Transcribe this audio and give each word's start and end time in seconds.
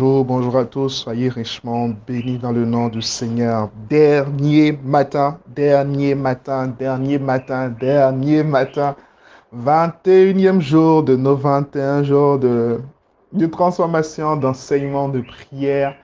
bonjour, 0.00 0.24
bonjour 0.24 0.56
à 0.56 0.64
tous. 0.64 0.88
Soyez 0.88 1.28
richement 1.28 1.90
bénis 2.06 2.38
dans 2.38 2.52
le 2.52 2.64
nom 2.64 2.88
du 2.88 3.02
Seigneur. 3.02 3.68
Dernier 3.90 4.72
matin, 4.82 5.38
dernier 5.54 6.14
matin, 6.14 6.68
dernier 6.68 7.18
matin, 7.18 7.68
dernier 7.68 8.42
matin. 8.42 8.96
21e 9.54 10.60
jour 10.60 11.02
de 11.02 11.16
nos 11.16 11.36
21 11.36 12.02
jours 12.04 12.38
de, 12.38 12.80
de 13.34 13.44
transformation, 13.44 14.36
d'enseignement, 14.36 15.10
de 15.10 15.20
prière. 15.20 15.94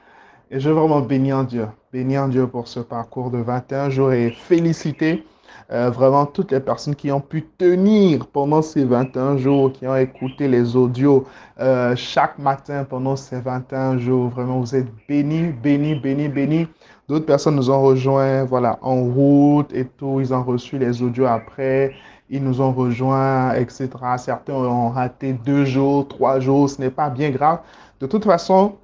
Et 0.51 0.61
je 0.61 0.69
veux 0.69 0.75
vraiment 0.75 1.01
bénir 1.01 1.45
Dieu. 1.45 1.67
Bénir 1.91 2.29
Dieu 2.29 2.47
pour 2.47 2.69
ce 2.69 2.81
parcours 2.81 3.31
de 3.31 3.39
21 3.39 3.89
jours 3.89 4.13
et 4.13 4.31
féliciter 4.31 5.25
euh, 5.73 5.91
vraiment 5.91 6.27
toutes 6.27 6.53
les 6.53 6.61
personnes 6.61 6.95
qui 6.95 7.11
ont 7.11 7.21
pu 7.21 7.43
tenir 7.59 8.27
pendant 8.27 8.63
ces 8.63 8.85
21 8.85 9.37
jours, 9.37 9.73
qui 9.73 9.87
ont 9.87 9.97
écouté 9.97 10.49
les 10.49 10.77
audios 10.77 11.27
euh, 11.61 11.95
chaque 11.97 12.39
matin 12.39 12.85
pendant 12.85 13.17
ces 13.17 13.41
21 13.41 13.99
jours. 13.99 14.29
Vraiment, 14.29 14.61
vous 14.61 14.75
êtes 14.75 14.89
bénis, 15.09 15.53
bénis, 15.53 15.95
bénis, 15.95 16.29
bénis. 16.29 16.69
D'autres 17.09 17.27
personnes 17.27 17.57
nous 17.57 17.71
ont 17.71 17.83
rejoints, 17.83 18.45
voilà, 18.45 18.79
en 18.83 19.03
route 19.03 19.73
et 19.73 19.85
tout. 19.85 20.21
Ils 20.21 20.33
ont 20.35 20.43
reçu 20.43 20.79
les 20.79 21.03
audios 21.03 21.27
après. 21.27 21.95
Ils 22.29 22.43
nous 22.43 22.61
ont 22.61 22.73
rejoints, 22.73 23.55
etc. 23.55 23.89
Certains 24.19 24.55
ont 24.55 24.91
raté 24.91 25.33
deux 25.33 25.65
jours, 25.65 26.09
trois 26.09 26.41
jours. 26.41 26.69
Ce 26.69 26.81
n'est 26.81 26.91
pas 26.91 27.09
bien 27.09 27.31
grave. 27.31 27.61
De 28.01 28.07
toute 28.07 28.25
façon, 28.25 28.75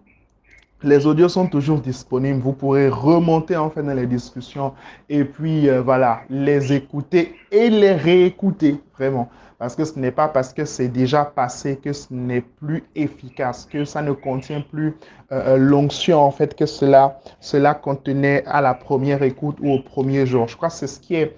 les 0.85 1.07
audios 1.07 1.29
sont 1.29 1.47
toujours 1.47 1.81
disponibles. 1.81 2.41
Vous 2.41 2.53
pourrez 2.53 2.89
remonter 2.89 3.57
en 3.57 3.71
fait 3.71 3.83
dans 3.83 3.95
les 3.95 4.07
discussions 4.07 4.73
et 5.09 5.25
puis 5.25 5.69
euh, 5.69 5.83
voilà, 5.83 6.23
les 6.31 6.73
écouter 6.73 7.35
et 7.51 7.71
les 7.71 7.93
réécouter 7.93 8.81
vraiment. 8.97 9.29
Parce 9.62 9.77
que 9.77 9.84
ce 9.84 9.97
n'est 9.97 10.11
pas 10.11 10.27
parce 10.27 10.52
que 10.52 10.65
c'est 10.65 10.89
déjà 10.89 11.25
passé 11.25 11.77
que 11.77 11.93
ce 11.93 12.09
n'est 12.11 12.41
plus 12.41 12.83
efficace, 12.97 13.65
que 13.71 13.85
ça 13.85 14.02
ne 14.02 14.11
contient 14.11 14.61
plus 14.61 14.88
euh, 15.30 15.55
euh, 15.55 15.57
l'onction 15.57 16.19
en 16.19 16.33
fait 16.33 16.57
que 16.57 16.66
cela, 16.66 17.21
cela 17.38 17.73
contenait 17.75 18.43
à 18.47 18.61
la 18.61 18.74
première 18.74 19.23
écoute 19.23 19.59
ou 19.60 19.71
au 19.71 19.79
premier 19.79 20.27
jour. 20.27 20.49
Je 20.49 20.57
crois 20.57 20.68
que 20.68 20.74
c'est 20.74 20.88
ce 20.88 20.99
qui 20.99 21.15
est 21.15 21.37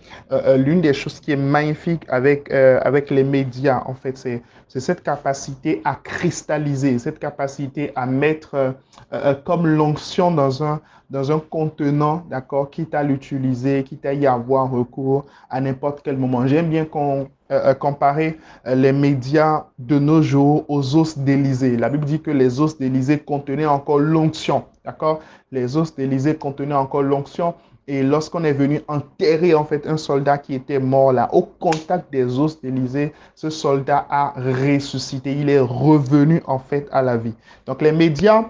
l'une 0.56 0.80
des 0.80 0.95
choses 0.95 1.20
qui 1.20 1.33
est 1.33 1.36
magnifique 1.36 2.06
avec, 2.08 2.50
avec 2.50 3.11
les 3.11 3.25
médias 3.25 3.83
en 3.84 3.92
fait. 3.92 4.17
C'est 4.17 4.42
c'est 4.75 4.80
cette 4.80 5.05
capacité 5.05 5.80
à 5.84 5.95
cristalliser, 5.95 6.98
cette 6.98 7.20
capacité 7.20 7.92
à 7.95 8.06
mettre 8.06 8.55
euh, 8.55 8.72
euh, 9.12 9.33
comme 9.33 9.69
l'onction 9.69 10.33
dans 10.33 10.64
un, 10.64 10.80
dans 11.15 11.31
un 11.31 11.39
contenant, 11.39 12.25
d'accord, 12.29 12.70
quitte 12.70 12.93
à 12.93 13.05
l'utiliser, 13.05 13.84
quitte 13.84 14.05
à 14.05 14.15
y 14.15 14.27
avoir 14.27 14.69
recours 14.69 15.27
à 15.48 15.61
n'importe 15.61 16.01
quel 16.03 16.17
moment. 16.17 16.45
J'aime 16.48 16.69
bien 16.69 16.84
qu'on 16.84 17.29
euh, 17.53 17.73
comparer 17.75 18.37
les 18.67 18.93
médias 18.93 19.67
de 19.79 20.01
nos 20.01 20.23
jours 20.23 20.65
aux 20.67 20.97
os 20.97 21.17
d'Élysée. 21.17 21.77
La 21.77 21.89
Bible 21.89 22.05
dit 22.05 22.20
que 22.20 22.33
les 22.33 22.61
os 22.61 22.77
d'Élysée 22.79 23.20
contenaient 23.20 23.65
encore 23.65 24.01
l'onction, 24.01 24.65
d'accord? 24.85 25.20
Les 25.53 25.77
os 25.77 25.95
d'Élysée 25.95 26.35
contenaient 26.35 26.75
encore 26.75 27.03
l'onction. 27.03 27.55
Et 27.87 28.03
lorsqu'on 28.03 28.42
est 28.42 28.53
venu 28.53 28.81
enterrer 28.89 29.55
en 29.55 29.65
fait 29.65 29.87
un 29.87 29.98
soldat 29.98 30.39
qui 30.39 30.55
était 30.55 30.81
mort 30.81 31.12
là, 31.12 31.29
au 31.33 31.42
contact 31.42 32.11
des 32.11 32.41
os 32.41 32.61
d'Élysée, 32.61 33.12
ce 33.37 33.51
soldat 33.51 34.05
a 34.11 34.33
ressuscité. 34.37 35.33
Il 35.33 35.48
est 35.48 35.61
revenu 35.61 36.42
en 36.47 36.59
fait 36.59 36.89
à 36.91 37.03
la 37.03 37.17
vie. 37.17 37.35
Donc 37.67 37.83
les 37.83 37.92
médias 37.92 38.47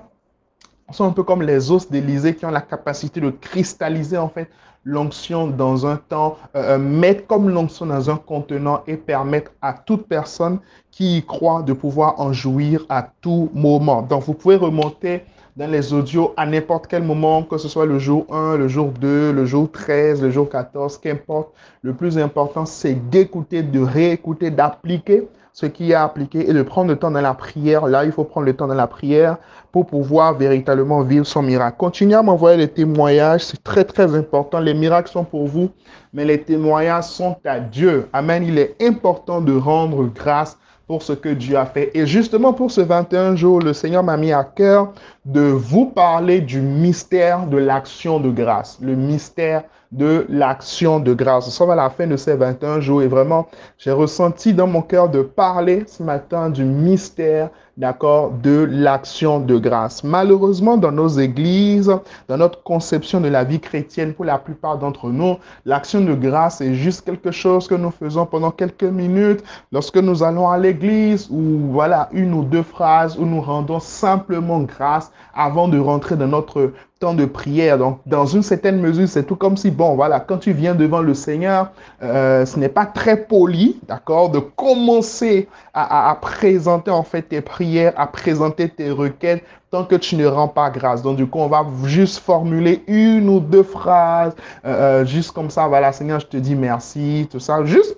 sont 0.93 1.05
un 1.05 1.13
peu 1.13 1.23
comme 1.23 1.43
les 1.43 1.71
os 1.71 1.91
d'Élysée 1.91 2.35
qui 2.35 2.45
ont 2.45 2.51
la 2.51 2.61
capacité 2.61 3.21
de 3.21 3.31
cristalliser 3.31 4.19
en 4.19 4.29
fait 4.29 4.51
l'onction 4.85 5.47
dans 5.47 5.87
un 5.87 5.97
temps, 5.97 6.37
euh, 6.55 6.75
euh, 6.75 6.79
mettre 6.79 7.27
comme 7.27 7.49
l'onction 7.49 7.87
dans 7.87 8.11
un 8.11 8.17
contenant 8.17 8.83
et 8.87 8.97
permettre 8.97 9.51
à 9.63 9.73
toute 9.73 10.07
personne 10.07 10.59
qui 10.91 11.19
y 11.19 11.25
croit 11.25 11.63
de 11.63 11.73
pouvoir 11.73 12.21
en 12.21 12.33
jouir 12.33 12.85
à 12.91 13.09
tout 13.23 13.51
moment. 13.55 14.03
Donc 14.03 14.25
vous 14.25 14.35
pouvez 14.35 14.57
remonter 14.57 15.25
dans 15.57 15.71
les 15.71 15.93
audios 15.93 16.35
à 16.37 16.47
n'importe 16.47 16.89
quel 16.89 17.05
moment, 17.05 17.45
que 17.45 17.59
ce 17.59 17.69
soit 17.69 17.87
le 17.87 17.99
jour 17.99 18.27
1, 18.31 18.57
le 18.57 18.67
jour 18.67 18.91
2, 19.01 19.33
le 19.33 19.45
jour 19.47 19.71
13, 19.71 20.21
le 20.23 20.31
jour 20.31 20.49
14, 20.49 20.99
qu'importe. 20.99 21.53
Le 21.83 21.95
plus 21.95 22.19
important, 22.19 22.67
c'est 22.67 22.95
d'écouter, 23.09 23.63
de 23.63 23.81
réécouter, 23.81 24.51
d'appliquer 24.51 25.29
ce 25.53 25.67
qui 25.67 25.93
est 25.93 25.95
appliqué 25.95 26.51
et 26.51 26.53
de 26.53 26.63
prendre 26.63 26.91
le 26.91 26.97
temps 26.97 27.13
dans 27.13 27.21
la 27.21 27.35
prière. 27.35 27.87
Là, 27.87 28.05
il 28.05 28.11
faut 28.11 28.25
prendre 28.25 28.47
le 28.47 28.55
temps 28.55 28.67
dans 28.67 28.75
la 28.75 28.89
prière 28.89 29.37
pour 29.71 29.87
pouvoir 29.87 30.35
véritablement 30.35 31.03
vivre 31.03 31.25
son 31.25 31.43
miracle. 31.43 31.77
Continuez 31.79 32.17
à 32.17 32.23
m'envoyer 32.23 32.57
les 32.57 32.67
témoignages, 32.67 33.43
c'est 33.43 33.63
très 33.63 33.85
très 33.85 34.17
important. 34.17 34.59
Les 34.59 34.75
miracles 34.75 35.11
sont 35.11 35.23
pour 35.23 35.47
vous, 35.47 35.71
mais 36.13 36.25
les 36.25 36.41
témoignages 36.41 37.05
sont 37.05 37.37
à 37.45 37.61
Dieu. 37.61 38.09
Amen. 38.13 38.43
Il 38.43 38.59
est 38.59 38.75
important 38.83 39.41
de 39.41 39.57
rendre 39.57 40.05
grâce 40.13 40.59
pour 40.87 41.03
ce 41.03 41.13
que 41.13 41.29
Dieu 41.29 41.57
a 41.57 41.67
fait. 41.67 41.91
Et 41.95 42.07
justement, 42.07 42.53
pour 42.53 42.71
ce 42.71 42.81
21 42.81 43.37
jours, 43.37 43.61
le 43.61 43.73
Seigneur 43.73 44.03
m'a 44.03 44.17
mis 44.17 44.33
à 44.33 44.45
cœur 44.45 44.93
de 45.25 45.41
vous 45.41 45.87
parler 45.87 46.41
du 46.41 46.61
mystère 46.61 47.47
de 47.47 47.57
l'action 47.57 48.21
de 48.21 48.31
grâce. 48.31 48.79
Le 48.81 48.95
mystère 48.95 49.65
de 49.93 50.27
l'action 50.29 50.99
de 51.01 51.15
grâce. 51.15 51.47
Nous 51.47 51.53
sommes 51.53 51.71
à 51.71 51.77
la 51.77 51.89
fin 51.89 52.07
de 52.07 52.17
ces 52.17 52.37
21 52.37 52.81
jours 52.81 53.03
et 53.03 53.07
vraiment, 53.07 53.47
j'ai 53.79 53.93
ressenti 53.93 54.53
dans 54.53 54.67
mon 54.67 54.83
cœur 54.83 55.09
de 55.09 55.23
parler 55.23 55.85
ce 55.87 56.03
matin 56.03 56.51
du 56.51 56.65
mystère 56.65 57.49
d'accord, 57.77 58.31
de 58.43 58.69
l'action 58.71 59.41
de 59.41 59.59
grâce. 59.59 60.05
Malheureusement, 60.05 60.77
dans 60.77 60.93
nos 60.93 61.09
églises, 61.09 61.93
dans 62.29 62.37
notre 62.37 62.63
conception 62.63 63.21
de 63.21 63.29
la 63.29 63.45
vie 63.45 63.61
chrétienne, 63.61 64.15
pour 64.15 64.25
la 64.25 64.39
plupart 64.39 64.79
d'entre 64.79 65.09
nous, 65.09 65.37
l'action 65.65 66.01
de 66.01 66.15
grâce 66.15 66.61
est 66.61 66.75
juste 66.75 67.05
quelque 67.05 67.31
chose 67.31 67.67
que 67.67 67.75
nous 67.75 67.91
faisons 67.91 68.27
pendant 68.27 68.51
quelques 68.51 68.85
minutes 68.85 69.43
lorsque 69.73 69.97
nous 69.97 70.23
allons 70.23 70.49
à 70.49 70.59
l'église 70.59 71.29
ou 71.31 71.73
voilà, 71.73 72.09
une 72.13 72.33
ou 72.33 72.45
deux 72.45 72.63
phrases 72.63 73.19
où 73.19 73.25
nous 73.25 73.41
rendons 73.41 73.81
simplement 73.81 74.61
grâce 74.61 75.11
avant 75.35 75.69
de 75.69 75.79
rentrer 75.79 76.17
dans 76.17 76.29
notre 76.29 76.73
temps 77.01 77.15
de 77.15 77.25
prière. 77.25 77.79
Donc, 77.79 77.99
dans 78.07 78.27
une 78.27 78.43
certaine 78.43 78.81
mesure, 78.81 79.09
c'est 79.09 79.25
tout 79.25 79.37
comme 79.37 79.57
si, 79.57 79.71
bon, 79.71 79.95
voilà, 79.97 80.21
quand 80.21 80.39
tu 80.39 80.53
viens 80.53 80.75
devant 80.75 81.01
le 81.01 81.15
Seigneur, 81.15 81.71
euh, 82.03 82.47
ce 82.47 82.59
n'est 82.59 82.69
pas 82.69 82.87
très 82.87 83.17
poli, 83.17 83.81
d'accord, 83.89 84.31
de 84.31 84.39
commencer 84.39 85.49
à, 85.75 86.17
présenter 86.21 86.91
en 86.91 87.03
fait 87.03 87.23
tes 87.23 87.41
prières, 87.41 87.93
à 87.97 88.07
présenter 88.07 88.69
tes 88.69 88.91
requêtes 88.91 89.45
tant 89.71 89.85
que 89.85 89.97
tu 89.97 90.15
ne 90.15 90.25
rends 90.27 90.47
pas 90.47 90.71
grâce. 90.71 91.03
Donc, 91.03 91.17
du 91.17 91.27
coup, 91.27 91.41
on 91.41 91.49
va 91.49 91.67
juste 91.85 92.21
formuler 92.21 92.85
une 92.87 93.29
ou 93.29 93.41
deux 93.41 93.65
phrases, 93.65 94.35
euh, 94.65 95.01
euh 95.03 95.05
juste 95.05 95.33
comme 95.33 95.51
ça, 95.51 95.67
voilà, 95.67 95.91
Seigneur, 95.93 96.21
je 96.21 96.27
te 96.27 96.37
dis 96.37 96.55
merci, 96.55 97.27
tout 97.29 97.41
ça, 97.41 97.65
juste 97.65 97.97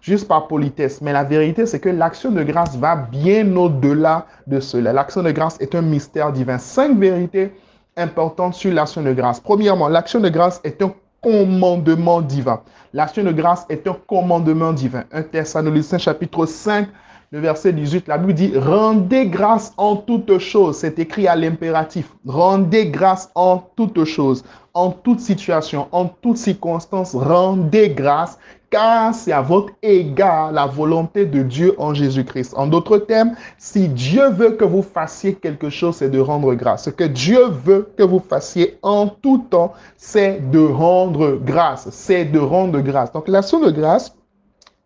juste 0.00 0.26
par 0.26 0.48
politesse. 0.48 1.00
Mais 1.00 1.12
la 1.12 1.22
vérité, 1.22 1.64
c'est 1.64 1.78
que 1.78 1.88
l'action 1.88 2.32
de 2.32 2.42
grâce 2.42 2.76
va 2.76 2.96
bien 2.96 3.56
au-delà 3.56 4.26
de 4.48 4.58
cela. 4.58 4.92
L'action 4.92 5.22
de 5.22 5.30
grâce 5.30 5.56
est 5.60 5.76
un 5.76 5.82
mystère 5.82 6.32
divin. 6.32 6.58
Cinq 6.58 6.98
vérités 6.98 7.52
importante 7.96 8.54
sur 8.54 8.72
l'action 8.72 9.02
de 9.02 9.12
grâce. 9.12 9.38
Premièrement, 9.38 9.88
l'action 9.88 10.18
de 10.18 10.28
grâce 10.28 10.60
est 10.64 10.82
un 10.82 10.92
commandement 11.22 12.20
divin. 12.20 12.60
L'action 12.92 13.22
de 13.22 13.32
grâce 13.32 13.64
est 13.68 13.86
un 13.86 13.96
commandement 14.06 14.72
divin. 14.72 15.04
1 15.12 15.22
Thessaloniciens 15.22 15.98
chapitre 15.98 16.46
5, 16.46 16.88
le 17.32 17.40
verset 17.40 17.72
18, 17.72 18.08
la 18.08 18.18
Bible 18.18 18.34
dit, 18.34 18.52
rendez 18.54 19.26
grâce 19.26 19.72
en 19.78 19.96
toutes 19.96 20.38
choses. 20.38 20.76
C'est 20.76 20.98
écrit 20.98 21.26
à 21.26 21.34
l'impératif. 21.34 22.12
Rendez 22.26 22.90
grâce 22.90 23.30
en 23.34 23.70
toutes 23.74 24.04
choses, 24.04 24.44
en 24.74 24.90
toute 24.90 25.20
situation, 25.20 25.88
en 25.92 26.04
toutes 26.08 26.36
circonstances. 26.36 27.14
Rendez 27.14 27.88
grâce, 27.88 28.38
car 28.68 29.14
c'est 29.14 29.32
à 29.32 29.40
votre 29.40 29.72
égard 29.82 30.52
la 30.52 30.66
volonté 30.66 31.24
de 31.24 31.42
Dieu 31.42 31.74
en 31.78 31.94
Jésus-Christ. 31.94 32.52
En 32.54 32.66
d'autres 32.66 32.98
termes, 32.98 33.32
si 33.56 33.88
Dieu 33.88 34.28
veut 34.28 34.50
que 34.50 34.66
vous 34.66 34.82
fassiez 34.82 35.32
quelque 35.32 35.70
chose, 35.70 35.96
c'est 35.96 36.10
de 36.10 36.20
rendre 36.20 36.52
grâce. 36.52 36.84
Ce 36.84 36.90
que 36.90 37.04
Dieu 37.04 37.46
veut 37.64 37.90
que 37.96 38.02
vous 38.02 38.20
fassiez 38.20 38.78
en 38.82 39.06
tout 39.06 39.46
temps, 39.48 39.72
c'est 39.96 40.50
de 40.50 40.60
rendre 40.60 41.38
grâce. 41.42 41.88
C'est 41.92 42.26
de 42.26 42.38
rendre 42.38 42.80
grâce. 42.80 43.10
Donc 43.10 43.26
l'action 43.26 43.58
de 43.58 43.70
grâce, 43.70 44.14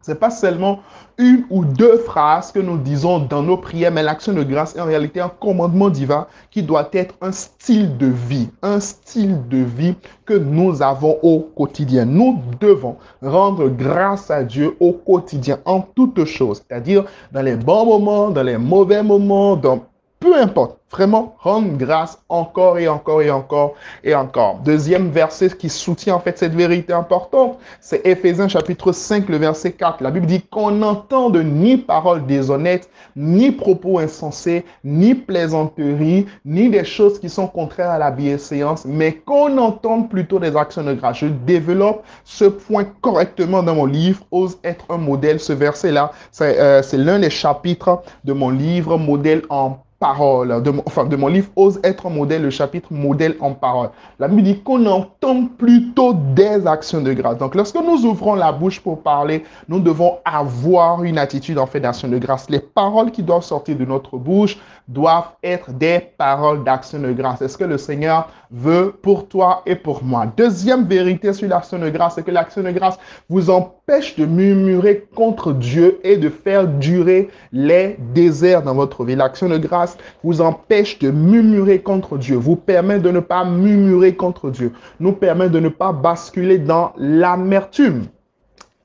c'est 0.06 0.20
pas 0.20 0.30
seulement 0.30 0.78
une 1.18 1.44
ou 1.50 1.64
deux 1.64 1.98
phrases 1.98 2.52
que 2.52 2.60
nous 2.60 2.76
disons 2.78 3.18
dans 3.18 3.42
nos 3.42 3.56
prières, 3.56 3.90
mais 3.90 4.04
l'action 4.04 4.32
de 4.32 4.44
grâce 4.44 4.76
est 4.76 4.80
en 4.80 4.84
réalité 4.84 5.20
un 5.20 5.28
commandement 5.28 5.90
divin 5.90 6.28
qui 6.52 6.62
doit 6.62 6.88
être 6.92 7.16
un 7.20 7.32
style 7.32 7.96
de 7.96 8.06
vie, 8.06 8.48
un 8.62 8.78
style 8.78 9.48
de 9.48 9.56
vie 9.56 9.96
que 10.24 10.34
nous 10.34 10.80
avons 10.80 11.18
au 11.22 11.40
quotidien. 11.40 12.04
Nous 12.04 12.40
devons 12.60 12.98
rendre 13.20 13.68
grâce 13.68 14.30
à 14.30 14.44
Dieu 14.44 14.76
au 14.78 14.92
quotidien, 14.92 15.58
en 15.64 15.80
toutes 15.80 16.24
choses, 16.24 16.62
c'est-à-dire 16.68 17.04
dans 17.32 17.42
les 17.42 17.56
bons 17.56 17.84
moments, 17.86 18.30
dans 18.30 18.44
les 18.44 18.58
mauvais 18.58 19.02
moments, 19.02 19.56
dans 19.56 19.86
peu 20.20 20.36
importe. 20.36 20.78
Vraiment, 20.92 21.34
rendre 21.40 21.76
grâce 21.76 22.22
encore 22.28 22.78
et 22.78 22.86
encore 22.86 23.20
et 23.20 23.30
encore 23.30 23.74
et 24.04 24.14
encore. 24.14 24.60
Deuxième 24.64 25.10
verset 25.10 25.50
qui 25.50 25.68
soutient 25.68 26.14
en 26.14 26.20
fait 26.20 26.38
cette 26.38 26.54
vérité 26.54 26.92
importante, 26.92 27.58
c'est 27.80 28.06
Éphésiens 28.06 28.46
chapitre 28.46 28.92
5, 28.92 29.28
le 29.28 29.36
verset 29.36 29.72
4. 29.72 30.00
La 30.00 30.12
Bible 30.12 30.26
dit 30.26 30.42
qu'on 30.42 30.70
n'entende 30.70 31.36
ni 31.36 31.76
paroles 31.76 32.24
déshonnêtes, 32.24 32.88
ni 33.16 33.50
propos 33.50 33.98
insensés, 33.98 34.64
ni 34.84 35.14
plaisanteries, 35.14 36.26
ni 36.44 36.70
des 36.70 36.84
choses 36.84 37.18
qui 37.18 37.28
sont 37.28 37.48
contraires 37.48 37.90
à 37.90 37.98
la 37.98 38.12
bienséance, 38.12 38.84
mais 38.86 39.12
qu'on 39.12 39.58
entende 39.58 40.08
plutôt 40.08 40.38
des 40.38 40.56
actions 40.56 40.84
de 40.84 40.94
grâce. 40.94 41.18
Je 41.18 41.26
développe 41.26 42.04
ce 42.24 42.44
point 42.44 42.84
correctement 43.00 43.62
dans 43.62 43.74
mon 43.74 43.86
livre, 43.86 44.24
Ose 44.30 44.58
être 44.62 44.84
un 44.88 44.98
modèle. 44.98 45.40
Ce 45.40 45.52
verset-là, 45.52 46.12
c'est 46.30 46.58
euh, 46.60 46.80
l'un 46.92 47.18
des 47.18 47.30
chapitres 47.30 48.02
de 48.24 48.32
mon 48.32 48.50
livre, 48.50 48.96
Modèle 48.96 49.42
en 49.50 49.78
parole, 49.98 50.62
de 50.62 50.70
mon, 50.70 50.82
enfin 50.86 51.04
de 51.04 51.16
mon 51.16 51.28
livre 51.28 51.48
Ose 51.56 51.80
être 51.82 52.10
modèle, 52.10 52.42
le 52.42 52.50
chapitre 52.50 52.92
modèle 52.92 53.36
en 53.40 53.52
parole. 53.52 53.90
La 54.18 54.28
Bible 54.28 54.42
dit 54.42 54.60
qu'on 54.60 54.84
entend 54.86 55.46
plutôt 55.46 56.12
des 56.12 56.66
actions 56.66 57.00
de 57.00 57.12
grâce. 57.12 57.38
Donc 57.38 57.54
lorsque 57.54 57.76
nous 57.76 58.04
ouvrons 58.04 58.34
la 58.34 58.52
bouche 58.52 58.80
pour 58.80 59.02
parler, 59.02 59.44
nous 59.68 59.80
devons 59.80 60.18
avoir 60.24 61.02
une 61.02 61.18
attitude 61.18 61.58
en 61.58 61.66
fait 61.66 61.80
d'action 61.80 62.08
de 62.08 62.18
grâce. 62.18 62.50
Les 62.50 62.60
paroles 62.60 63.10
qui 63.10 63.22
doivent 63.22 63.44
sortir 63.44 63.76
de 63.76 63.84
notre 63.84 64.18
bouche 64.18 64.58
doivent 64.88 65.30
être 65.42 65.72
des 65.72 66.00
paroles 66.16 66.62
d'action 66.62 67.00
de 67.00 67.12
grâce. 67.12 67.38
C'est 67.38 67.48
ce 67.48 67.58
que 67.58 67.64
le 67.64 67.78
Seigneur 67.78 68.28
veut 68.50 68.94
pour 69.02 69.28
toi 69.28 69.62
et 69.66 69.74
pour 69.74 70.04
moi. 70.04 70.26
Deuxième 70.36 70.84
vérité 70.84 71.32
sur 71.32 71.48
l'action 71.48 71.78
de 71.78 71.90
grâce, 71.90 72.14
c'est 72.14 72.22
que 72.22 72.30
l'action 72.30 72.62
de 72.62 72.70
grâce 72.70 72.98
vous 73.28 73.50
empêche 73.50 74.16
de 74.16 74.26
murmurer 74.26 75.08
contre 75.14 75.52
Dieu 75.52 75.98
et 76.04 76.16
de 76.16 76.28
faire 76.28 76.66
durer 76.68 77.28
les 77.52 77.96
déserts 78.14 78.62
dans 78.62 78.74
votre 78.74 79.04
vie. 79.04 79.16
L'action 79.16 79.48
de 79.48 79.58
grâce 79.58 79.85
vous 80.22 80.40
empêche 80.40 80.98
de 80.98 81.10
murmurer 81.10 81.80
contre 81.80 82.18
Dieu, 82.18 82.36
vous 82.36 82.56
permet 82.56 82.98
de 82.98 83.10
ne 83.10 83.20
pas 83.20 83.44
murmurer 83.44 84.14
contre 84.14 84.50
Dieu, 84.50 84.72
nous 85.00 85.12
permet 85.12 85.48
de 85.48 85.60
ne 85.60 85.68
pas 85.68 85.92
basculer 85.92 86.58
dans 86.58 86.92
l'amertume 86.96 88.06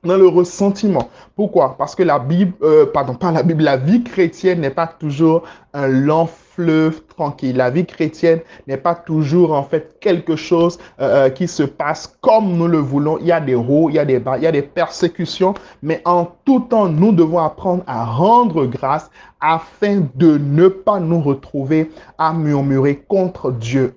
le 0.04 0.26
ressentiment. 0.26 1.08
Pourquoi? 1.36 1.76
Parce 1.78 1.94
que 1.94 2.02
la 2.02 2.18
Bible, 2.18 2.52
euh, 2.62 2.86
pardon, 2.86 3.14
pas 3.14 3.30
la 3.30 3.42
Bible, 3.42 3.62
la 3.62 3.76
vie 3.76 4.02
chrétienne 4.02 4.60
n'est 4.60 4.70
pas 4.70 4.86
toujours 4.86 5.44
un 5.74 5.86
long 5.86 6.26
fleuve 6.26 7.02
tranquille. 7.04 7.56
La 7.56 7.70
vie 7.70 7.86
chrétienne 7.86 8.40
n'est 8.66 8.76
pas 8.76 8.94
toujours 8.94 9.52
en 9.52 9.62
fait 9.62 9.96
quelque 10.00 10.34
chose 10.36 10.78
euh, 11.00 11.26
euh, 11.26 11.30
qui 11.30 11.46
se 11.46 11.62
passe 11.62 12.18
comme 12.20 12.56
nous 12.56 12.66
le 12.66 12.78
voulons. 12.78 13.18
Il 13.20 13.26
y 13.26 13.32
a 13.32 13.40
des 13.40 13.54
hauts, 13.54 13.88
il 13.88 13.94
y 13.94 13.98
a 13.98 14.04
des 14.04 14.18
bas, 14.18 14.36
il 14.38 14.44
y 14.44 14.46
a 14.46 14.52
des 14.52 14.62
persécutions, 14.62 15.54
mais 15.82 16.02
en 16.04 16.26
tout 16.44 16.60
temps, 16.60 16.88
nous 16.88 17.12
devons 17.12 17.38
apprendre 17.38 17.84
à 17.86 18.04
rendre 18.04 18.66
grâce 18.66 19.10
afin 19.40 20.02
de 20.16 20.36
ne 20.36 20.68
pas 20.68 20.98
nous 20.98 21.20
retrouver 21.20 21.90
à 22.18 22.32
murmurer 22.32 22.96
contre 23.08 23.52
Dieu. 23.52 23.94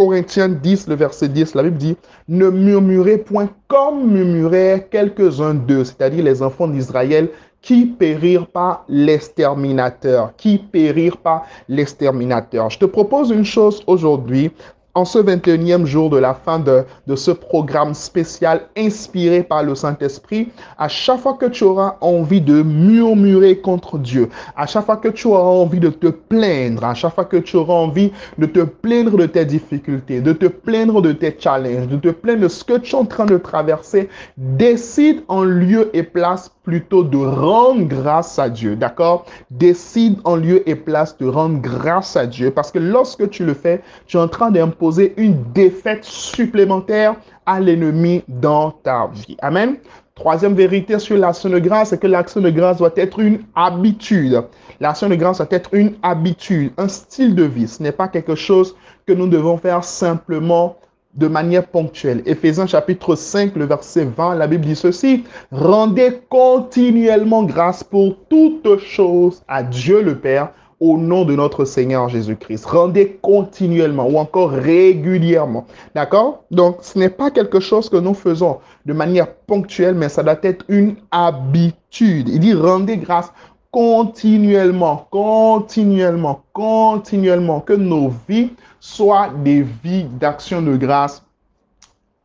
Corinthiens 0.00 0.48
10, 0.48 0.88
le 0.88 0.94
verset 0.94 1.28
10, 1.28 1.54
la 1.54 1.62
Bible 1.62 1.76
dit, 1.76 1.96
ne 2.26 2.48
murmurez 2.48 3.18
point 3.18 3.50
comme 3.68 4.10
murmuraient 4.10 4.88
quelques-uns 4.90 5.52
d'eux, 5.52 5.84
c'est-à-dire 5.84 6.24
les 6.24 6.42
enfants 6.42 6.68
d'Israël 6.68 7.28
qui 7.60 7.84
périrent 7.84 8.46
par 8.46 8.86
l'exterminateur, 8.88 10.32
qui 10.38 10.56
périrent 10.56 11.18
par 11.18 11.44
l'exterminateur. 11.68 12.70
Je 12.70 12.78
te 12.78 12.86
propose 12.86 13.28
une 13.28 13.44
chose 13.44 13.82
aujourd'hui, 13.86 14.50
en 14.94 15.04
ce 15.04 15.18
21e 15.18 15.84
jour 15.84 16.10
de 16.10 16.18
la 16.18 16.34
fin 16.34 16.58
de, 16.58 16.84
de 17.06 17.16
ce 17.16 17.30
programme 17.30 17.94
spécial 17.94 18.62
inspiré 18.76 19.42
par 19.42 19.62
le 19.62 19.74
Saint-Esprit, 19.74 20.48
à 20.78 20.88
chaque 20.88 21.20
fois 21.20 21.34
que 21.34 21.46
tu 21.46 21.64
auras 21.64 21.96
envie 22.00 22.40
de 22.40 22.62
murmurer 22.62 23.58
contre 23.58 23.98
Dieu, 23.98 24.28
à 24.56 24.66
chaque 24.66 24.86
fois 24.86 24.96
que 24.96 25.08
tu 25.08 25.28
auras 25.28 25.42
envie 25.42 25.80
de 25.80 25.90
te 25.90 26.08
plaindre, 26.08 26.84
à 26.84 26.94
chaque 26.94 27.14
fois 27.14 27.24
que 27.24 27.36
tu 27.36 27.56
auras 27.56 27.74
envie 27.74 28.12
de 28.38 28.46
te 28.46 28.60
plaindre 28.60 29.16
de 29.16 29.26
tes 29.26 29.44
difficultés, 29.44 30.20
de 30.20 30.32
te 30.32 30.46
plaindre 30.46 31.00
de 31.00 31.12
tes 31.12 31.36
challenges, 31.38 31.88
de 31.88 31.96
te 31.96 32.08
plaindre 32.08 32.42
de 32.42 32.48
ce 32.48 32.64
que 32.64 32.78
tu 32.78 32.94
es 32.94 32.98
en 32.98 33.04
train 33.04 33.26
de 33.26 33.38
traverser, 33.38 34.08
décide 34.36 35.22
en 35.28 35.44
lieu 35.44 35.90
et 35.92 36.02
place 36.02 36.50
plutôt 36.70 37.02
de 37.02 37.16
rendre 37.16 37.82
grâce 37.82 38.38
à 38.38 38.48
Dieu, 38.48 38.76
d'accord? 38.76 39.26
Décide 39.50 40.20
en 40.22 40.36
lieu 40.36 40.62
et 40.68 40.76
place 40.76 41.18
de 41.18 41.26
rendre 41.26 41.60
grâce 41.60 42.16
à 42.16 42.26
Dieu 42.28 42.52
parce 42.52 42.70
que 42.70 42.78
lorsque 42.78 43.28
tu 43.28 43.44
le 43.44 43.54
fais, 43.54 43.82
tu 44.06 44.16
es 44.16 44.20
en 44.20 44.28
train 44.28 44.52
d'imposer 44.52 45.12
une 45.16 45.42
défaite 45.52 46.04
supplémentaire 46.04 47.16
à 47.44 47.58
l'ennemi 47.58 48.22
dans 48.28 48.70
ta 48.70 49.08
vie. 49.12 49.36
Amen? 49.42 49.78
Troisième 50.14 50.54
vérité 50.54 51.00
sur 51.00 51.18
l'action 51.18 51.50
de 51.50 51.58
grâce, 51.58 51.88
c'est 51.88 51.98
que 51.98 52.06
l'action 52.06 52.40
de 52.40 52.50
grâce 52.50 52.76
doit 52.76 52.92
être 52.94 53.18
une 53.18 53.40
habitude. 53.56 54.40
L'action 54.78 55.08
de 55.08 55.16
grâce 55.16 55.38
doit 55.38 55.48
être 55.50 55.70
une 55.72 55.94
habitude, 56.04 56.70
un 56.78 56.86
style 56.86 57.34
de 57.34 57.42
vie. 57.42 57.66
Ce 57.66 57.82
n'est 57.82 57.90
pas 57.90 58.06
quelque 58.06 58.36
chose 58.36 58.76
que 59.08 59.12
nous 59.12 59.26
devons 59.26 59.56
faire 59.56 59.82
simplement 59.82 60.76
de 61.14 61.26
manière 61.26 61.66
ponctuelle. 61.66 62.22
Éphésiens 62.26 62.66
chapitre 62.66 63.16
5, 63.16 63.56
le 63.56 63.64
verset 63.64 64.04
20, 64.04 64.36
la 64.36 64.46
Bible 64.46 64.64
dit 64.64 64.76
ceci, 64.76 65.24
rendez 65.50 66.20
continuellement 66.28 67.42
grâce 67.42 67.82
pour 67.82 68.16
toutes 68.28 68.78
choses 68.78 69.42
à 69.48 69.62
Dieu 69.62 70.02
le 70.02 70.16
Père 70.18 70.52
au 70.80 70.96
nom 70.96 71.26
de 71.26 71.36
notre 71.36 71.66
Seigneur 71.66 72.08
Jésus-Christ. 72.08 72.64
Rendez 72.64 73.18
continuellement 73.20 74.06
ou 74.06 74.16
encore 74.18 74.50
régulièrement. 74.50 75.66
D'accord? 75.94 76.44
Donc, 76.50 76.78
ce 76.80 76.98
n'est 76.98 77.10
pas 77.10 77.30
quelque 77.30 77.60
chose 77.60 77.90
que 77.90 77.98
nous 77.98 78.14
faisons 78.14 78.58
de 78.86 78.94
manière 78.94 79.30
ponctuelle, 79.30 79.94
mais 79.94 80.08
ça 80.08 80.22
doit 80.22 80.38
être 80.42 80.64
une 80.68 80.96
habitude. 81.10 82.30
Il 82.30 82.40
dit 82.40 82.54
rendez 82.54 82.96
grâce 82.96 83.30
continuellement, 83.70 85.06
continuellement, 85.10 86.42
continuellement, 86.52 87.60
que 87.60 87.74
nos 87.74 88.12
vies 88.28 88.50
soient 88.80 89.28
des 89.28 89.62
vies 89.62 90.04
d'action 90.04 90.62
de 90.62 90.76
grâce 90.76 91.22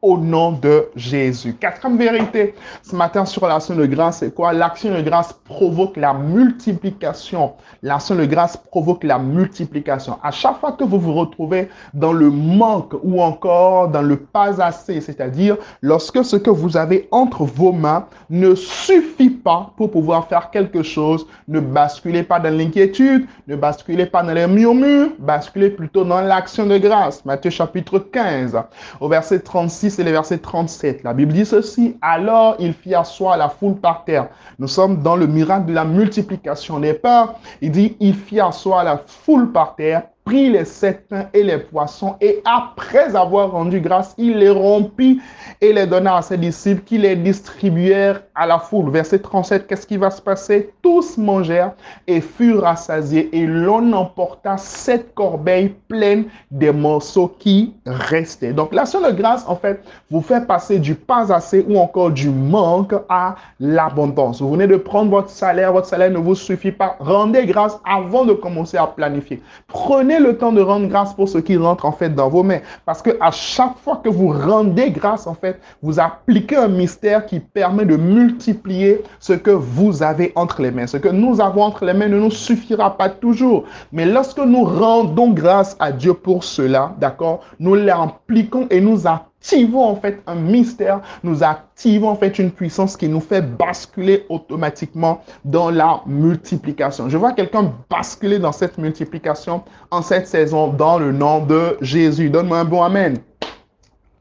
au 0.06 0.19
nom 0.19 0.52
de 0.52 0.86
Jésus. 0.96 1.56
Quatrième 1.56 1.98
vérité 1.98 2.54
ce 2.84 2.96
matin 2.96 3.25
sur 3.25 3.48
l'action 3.48 3.75
de 3.75 3.88
grâce, 3.88 4.19
c'est 4.19 4.31
quoi? 4.31 4.54
L'action 4.54 4.94
de 4.94 5.02
grâce 5.02 5.34
provoque 5.34 5.98
la 5.98 6.13
multiplication. 6.13 7.54
L'action 7.81 8.16
de 8.16 8.25
grâce 8.25 8.56
provoque 8.56 9.04
la 9.04 9.18
multiplication. 9.18 10.19
À 10.22 10.30
chaque 10.30 10.60
fois 10.60 10.74
que 10.74 10.84
vous 10.84 11.00
vous 11.00 11.16
retrouvez 11.16 11.69
dans 11.96 12.13
le 12.13 12.30
manque 12.30 12.94
ou 13.04 13.19
encore 13.19 13.88
dans 13.88 14.04
le 14.04 14.18
pas 14.18 14.62
assez, 14.62 15.02
c'est-à-dire 15.02 15.57
lorsque 15.81 16.24
ce 16.24 16.36
que 16.36 16.51
vous 16.51 16.78
avez 16.78 17.08
entre 17.10 17.44
vos 17.44 17.72
mains 17.72 18.06
ne 18.30 18.54
suffit 18.54 19.31
pas 19.31 19.74
pour 19.75 19.90
pouvoir 19.90 20.28
faire 20.28 20.51
quelque 20.51 20.84
chose, 20.84 21.25
ne 21.48 21.60
basculez 21.60 22.22
pas 22.22 22.40
dans 22.40 22.56
l'inquiétude, 22.56 23.25
ne 23.48 23.56
basculez 23.56 24.06
pas 24.06 24.22
dans 24.22 24.34
les 24.34 24.46
murmures, 24.46 25.10
basculez 25.18 25.72
plutôt 25.72 26.04
dans 26.04 26.22
l'action 26.22 26.68
de 26.68 26.78
grâce. 26.78 27.25
Matthieu 27.25 27.50
chapitre 27.50 27.98
15, 27.98 28.56
au 29.00 29.10
verset 29.10 29.40
36 29.40 29.94
c'est 29.95 30.03
le 30.03 30.12
verset 30.12 30.39
37. 30.39 31.03
La 31.03 31.13
Bible 31.13 31.31
dit 31.31 31.45
ceci. 31.45 31.97
Alors 32.01 32.56
il 32.59 32.74
fit 32.74 32.94
asseoir 32.94 33.38
la 33.38 33.50
foule 33.50 33.75
par 33.75 34.03
terre. 34.03 34.27
Nous 34.59 34.68
sommes 34.68 35.01
dans 35.01 35.15
le 35.15 35.25
miracle 35.25 35.65
de 35.65 35.74
la 35.74 35.86
multiplication 35.86 36.80
des 36.80 36.94
pains. 36.94 37.33
Il 37.62 37.71
dit, 37.71 37.95
il 38.00 38.13
fit 38.13 38.39
asseoir 38.39 38.83
la 38.83 38.97
foule 38.97 39.51
par 39.51 39.75
terre 39.75 40.03
prit 40.25 40.50
les 40.50 40.66
sept 40.66 41.13
et 41.36 41.44
les 41.44 41.60
poissons 41.60 42.16
et 42.19 42.42
après 42.45 43.16
avoir 43.16 43.51
rendu 43.51 43.80
grâce, 43.80 44.16
il 44.18 44.39
les 44.39 44.50
rompit 44.50 45.22
et 45.62 45.72
les 45.72 45.86
donna 45.86 46.18
à 46.18 46.22
ses 46.24 46.38
disciples 46.38 46.81
qui 46.83 46.98
les 46.98 47.16
distribuèrent 47.16 48.22
à 48.33 48.48
la 48.48 48.57
foule. 48.57 48.89
Verset 48.89 49.19
37, 49.19 49.68
qu'est-ce 49.68 49.86
qui 49.86 49.98
va 49.98 50.10
se 50.10 50.22
passer? 50.22 50.74
Tous 50.81 51.18
mangèrent 51.18 51.74
et 52.07 52.22
furent 52.22 52.63
rassasiés 52.63 53.30
et 53.38 53.45
l'on 53.45 53.94
emporta 53.94 54.57
sept 54.57 55.13
corbeilles 55.13 55.75
pleines 55.88 56.25
des 56.50 56.72
morceaux 56.72 57.27
qui 57.39 57.75
restaient. 57.86 58.53
Donc 58.53 58.74
l'action 58.74 59.01
de 59.01 59.12
grâce, 59.12 59.48
en 59.48 59.55
fait, 59.55 59.84
vous 60.10 60.22
fait 60.22 60.46
passer 60.48 60.79
du 60.79 60.96
pas 60.96 61.32
assez 61.32 61.63
ou 61.70 61.77
encore 61.77 62.10
du 62.10 62.29
manque 62.29 62.96
à 63.10 63.36
l'abondance. 63.60 64.41
Vous 64.41 64.51
venez 64.51 64.67
de 64.67 64.77
prendre 64.77 65.12
votre 65.12 65.29
salaire, 65.29 65.72
votre 65.72 65.88
salaire 65.88 66.10
ne 66.10 66.17
vous 66.17 66.36
suffit 66.36 66.72
pas. 66.72 66.96
Rendez 67.00 67.46
grâce 67.46 67.79
avant 67.86 68.25
de 68.25 68.34
commencer 68.34 68.77
à 68.77 68.88
planifier. 68.88 69.41
Prenez 69.67 70.14
le 70.19 70.38
temps 70.38 70.51
de 70.51 70.62
rendre 70.62 70.88
grâce 70.88 71.13
pour 71.13 71.29
ce 71.29 71.38
qui 71.38 71.57
rentre 71.57 71.86
en 71.86 71.91
fait 71.91 72.13
dans 72.13 72.29
vos 72.29 72.43
mains. 72.43 72.60
Parce 72.86 73.01
que 73.01 73.12
à 73.19 73.31
chaque 73.31 73.77
fois 73.84 74.01
que 74.03 74.10
vous 74.10 74.29
rendez 74.29 74.91
grâce, 74.91 75.27
en 75.27 75.36
fait, 75.36 75.60
vous 75.81 76.00
appliquez 76.00 76.57
un 76.57 76.67
mystère 76.67 77.25
qui 77.25 77.39
permet 77.39 77.86
de 77.86 77.98
multiplier 77.98 79.03
ce 79.19 79.34
que 79.34 79.51
vous 79.51 80.03
avez 80.03 80.31
entre 80.36 80.62
les 80.62 80.72
mains. 80.72 80.88
Ce 80.88 80.98
que 80.98 81.10
nous 81.10 81.41
avons 81.41 81.63
entre 81.63 81.86
les 81.86 81.93
mains 81.93 82.07
ne 82.07 82.19
nous 82.19 82.31
suffira 82.31 82.98
pas 82.98 83.10
toujours. 83.10 83.63
Mais 83.91 84.05
lorsque 84.05 84.39
nous 84.39 84.63
rendons 84.63 85.31
grâce 85.31 85.75
à 85.79 85.91
Dieu 85.91 86.13
pour 86.13 86.43
cela, 86.43 86.95
d'accord, 87.00 87.41
nous 87.60 87.75
l'impliquons 87.75 88.67
et 88.69 88.81
nous 88.81 89.07
appliquons 89.07 89.35
activons 89.46 89.86
en 89.86 89.96
fait 89.96 90.24
un 90.25 90.34
mystère, 90.34 91.02
nous 91.24 91.44
activons 91.44 92.10
en 92.10 92.16
fait 92.16 92.40
une 92.40 92.50
puissance 92.50 92.98
qui 92.98 93.08
nous 93.08 93.20
fait 93.20 93.44
basculer 93.44 94.25
automatiquement 94.30 95.22
dans 95.44 95.70
la 95.70 96.02
multiplication. 96.08 97.10
Je 97.10 97.18
vois 97.18 97.32
quelqu'un 97.32 97.72
basculer 97.88 98.40
dans 98.40 98.52
cette 98.52 98.80
multiplication 98.80 99.64
en 99.92 100.02
cette 100.02 100.28
saison 100.28 100.70
dans 100.70 100.98
le 100.98 101.12
nom 101.12 101.46
de 101.46 101.78
Jésus. 101.82 102.32
Donne-moi 102.32 102.60
un 102.60 102.66
bon 102.66 102.82
Amen. 102.82 103.20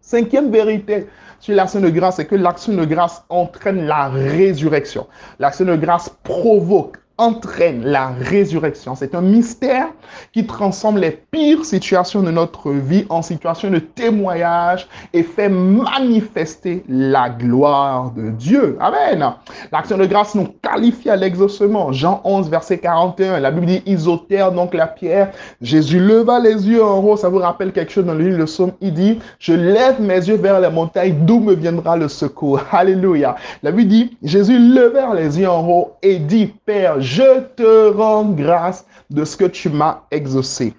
Cinquième 0.03 0.51
vérité 0.51 1.07
sur 1.41 1.55
l'action 1.55 1.81
de 1.81 1.89
grâce, 1.89 2.17
c'est 2.17 2.27
que 2.27 2.37
l'action 2.37 2.75
de 2.75 2.85
grâce 2.85 3.25
entraîne 3.31 3.87
la 3.87 4.11
résurrection. 4.11 5.07
L'action 5.39 5.65
de 5.65 5.77
grâce 5.77 6.11
provoque 6.23 6.99
entraîne 7.17 7.85
la 7.85 8.09
résurrection. 8.09 8.95
C'est 8.97 9.15
un 9.15 9.21
mystère 9.21 9.89
qui 10.33 10.47
transforme 10.47 10.99
les 10.99 11.13
pires 11.13 11.65
situations 11.65 12.23
de 12.23 12.31
notre 12.31 12.73
vie 12.73 13.07
en 13.09 13.23
situations 13.23 13.71
de 13.71 13.79
témoignage 13.79 14.89
et 15.13 15.23
fait 15.23 15.49
manifester 15.49 16.85
la 16.89 17.31
gloire 17.31 18.11
de 18.11 18.31
Dieu. 18.31 18.77
Amen. 18.81 19.33
L'action 19.71 19.97
de 19.97 20.07
grâce 20.07 20.35
nous 20.35 20.49
qualifie 20.61 21.09
à 21.09 21.17
l'exaucement. 21.17 21.93
Jean 21.93 22.21
11, 22.25 22.51
verset 22.51 22.79
41. 22.79 23.39
La 23.39 23.53
Bible 23.53 23.67
dit, 23.67 23.83
ils 23.87 24.09
ôtèrent 24.09 24.51
donc 24.51 24.75
la 24.75 24.89
pierre. 24.89 25.31
Jésus 25.61 26.01
leva 26.01 26.41
les 26.41 26.69
yeux 26.69 26.85
en 26.85 26.99
haut. 27.01 27.17
Ça 27.17 27.29
vous 27.29 27.39
rappelle 27.39 27.73
quelque 27.73 27.93
chose 27.93 28.07
dans 28.07 28.15
le 28.15 28.25
livre 28.25 28.41
de 28.41 28.47
Somme. 28.47 28.73
Il 28.81 28.93
dit, 28.93 29.21
je 29.39 29.55
lève 29.55 30.01
mes 30.01 30.17
yeux 30.17 30.37
vers 30.37 30.59
les 30.59 30.71
montagnes, 30.71 31.15
d'où 31.25 31.39
me 31.39 31.55
viendra 31.55 31.97
le 31.97 32.09
secours? 32.09 32.61
Alléluia. 32.73 33.37
La 33.63 33.71
Bible 33.71 33.89
dit, 33.89 34.17
Jésus 34.23 34.59
levèrent 34.59 35.15
les 35.15 35.39
yeux 35.39 35.49
en 35.49 35.65
haut 35.69 35.93
et 36.03 36.19
dit, 36.19 36.53
Père, 36.67 37.01
je 37.05 37.41
te 37.55 37.93
rends 37.93 38.25
grâce 38.25 38.87
de 39.11 39.25
ce 39.25 39.37
que 39.37 39.45
tu 39.45 39.69
m'as 39.69 40.01
exaucé. 40.11 40.75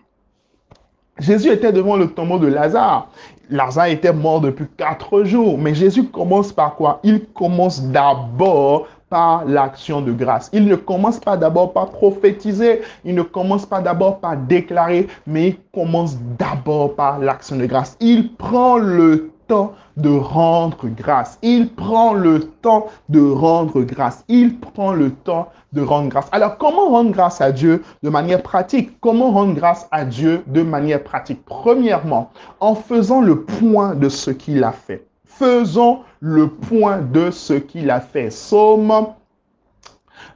Jésus 1.20 1.50
était 1.50 1.72
devant 1.72 1.98
le 1.98 2.08
tombeau 2.08 2.40
de 2.40 2.48
Lazare. 2.48 3.08
Lazare 3.52 3.88
était 3.88 4.12
mort 4.12 4.42
depuis 4.42 4.66
quatre 4.76 5.24
jours. 5.24 5.58
Mais 5.58 5.76
Jésus 5.76 6.06
commence 6.06 6.52
par 6.52 6.76
quoi? 6.76 7.00
Il 7.04 7.26
commence 7.28 7.82
d'abord 7.84 8.88
par 9.08 9.46
l'action 9.46 10.02
de 10.02 10.12
grâce. 10.12 10.50
Il 10.52 10.66
ne 10.66 10.76
commence 10.76 11.20
pas 11.20 11.38
d'abord 11.38 11.74
par 11.74 11.92
prophétiser, 11.92 12.82
il 13.06 13.14
ne 13.14 13.22
commence 13.22 13.68
pas 13.68 13.80
d'abord 13.80 14.20
par 14.20 14.36
déclarer, 14.36 15.08
mais 15.28 15.50
il 15.50 15.58
commence 15.72 16.18
d'abord 16.40 16.96
par 16.96 17.20
l'action 17.20 17.56
de 17.56 17.68
grâce. 17.68 17.96
Il 18.00 18.34
prend 18.34 18.78
le 18.78 19.30
de 19.48 20.10
rendre 20.10 20.88
grâce. 20.88 21.38
Il 21.42 21.70
prend 21.70 22.14
le 22.14 22.40
temps 22.40 22.88
de 23.10 23.22
rendre 23.22 23.82
grâce. 23.82 24.24
Il 24.28 24.60
prend 24.60 24.94
le 24.94 25.12
temps 25.12 25.50
de 25.74 25.82
rendre 25.82 26.10
grâce. 26.10 26.28
Alors, 26.32 26.58
comment 26.58 26.90
rendre 26.90 27.12
grâce 27.12 27.42
à 27.42 27.52
Dieu 27.52 27.84
de 28.04 28.10
manière 28.10 28.42
pratique? 28.42 29.00
Comment 29.02 29.32
rendre 29.32 29.54
grâce 29.54 29.88
à 29.92 30.06
Dieu 30.06 30.44
de 30.48 30.62
manière 30.62 31.04
pratique? 31.04 31.44
Premièrement, 31.46 32.32
en 32.60 32.76
faisant 32.76 33.22
le 33.22 33.44
point 33.44 33.96
de 33.96 34.10
ce 34.10 34.32
qu'il 34.32 34.64
a 34.64 34.72
fait. 34.72 35.06
Faisons 35.26 36.00
le 36.20 36.48
point 36.50 37.00
de 37.00 37.30
ce 37.30 37.54
qu'il 37.54 37.90
a 37.92 38.00
fait. 38.00 38.30
Somme 38.30 39.08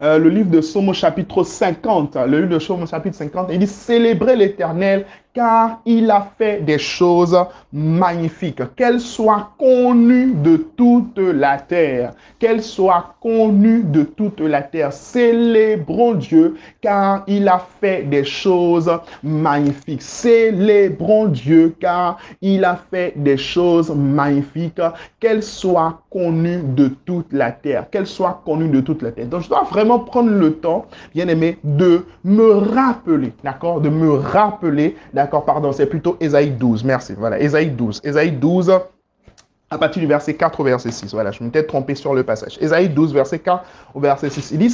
euh, 0.01 0.17
le 0.17 0.29
livre 0.29 0.49
de 0.49 0.61
Somme 0.61 0.93
chapitre 0.93 1.43
50, 1.43 2.15
le 2.15 2.39
livre 2.39 2.53
de 2.53 2.59
Somme 2.59 2.87
chapitre 2.87 3.17
50, 3.17 3.49
il 3.51 3.59
dit 3.59 3.67
célébrer 3.67 4.37
l'Éternel 4.37 5.05
car 5.33 5.81
il 5.85 6.09
a 6.09 6.27
fait 6.37 6.61
des 6.65 6.77
choses 6.79 7.37
magnifiques. 7.71 8.61
Qu'elles 8.75 8.99
soient 8.99 9.51
connues 9.57 10.33
de 10.33 10.57
toute 10.57 11.17
la 11.17 11.57
terre. 11.57 12.13
Qu'elles 12.39 12.63
soient 12.63 13.15
connues 13.21 13.83
de 13.83 14.03
toute 14.03 14.39
la 14.39 14.61
terre. 14.61 14.91
Célébrons 14.91 16.15
Dieu 16.15 16.57
car 16.81 17.23
il 17.27 17.47
a 17.47 17.59
fait 17.79 18.03
des 18.03 18.23
choses 18.23 18.91
magnifiques. 19.23 20.01
Célébrons 20.01 21.27
Dieu 21.27 21.75
car 21.79 22.17
il 22.41 22.65
a 22.65 22.79
fait 22.89 23.13
des 23.15 23.37
choses 23.37 23.91
magnifiques. 23.91 24.81
Qu'elles 25.19 25.43
soient 25.43 26.01
connues 26.09 26.63
de 26.63 26.87
toute 27.05 27.31
la 27.31 27.51
terre. 27.51 27.89
Qu'elles 27.89 28.07
soient 28.07 28.41
connues 28.45 28.69
de 28.69 28.81
toute 28.81 29.03
la 29.03 29.11
terre. 29.11 29.27
Donc 29.27 29.43
je 29.43 29.49
dois 29.49 29.63
vraiment 29.63 29.99
prendre 29.99 30.31
le 30.31 30.53
temps, 30.53 30.85
bien 31.13 31.27
aimé, 31.27 31.57
de 31.63 32.05
me 32.23 32.51
rappeler, 32.53 33.33
d'accord, 33.43 33.81
de 33.81 33.89
me 33.89 34.11
rappeler, 34.11 34.95
D'accord, 35.19 35.43
pardon, 35.43 35.73
c'est 35.73 35.85
plutôt 35.85 36.15
Ésaïe 36.21 36.51
12. 36.51 36.85
Merci. 36.85 37.13
Voilà, 37.17 37.41
Ésaïe 37.41 37.71
12. 37.71 37.99
Ésaïe 38.05 38.31
12, 38.31 38.71
à 39.69 39.77
partir 39.77 39.99
du 39.99 40.07
verset 40.07 40.33
4 40.33 40.57
au 40.57 40.63
verset 40.63 40.91
6. 40.91 41.11
Voilà, 41.11 41.33
je 41.33 41.43
m'étais 41.43 41.63
trompé 41.63 41.93
sur 41.93 42.13
le 42.13 42.23
passage. 42.23 42.57
Ésaïe 42.61 42.87
12, 42.87 43.13
verset 43.13 43.39
4 43.39 43.65
au 43.95 43.99
verset 43.99 44.29
6. 44.29 44.51
Il 44.51 44.59
dit, 44.59 44.73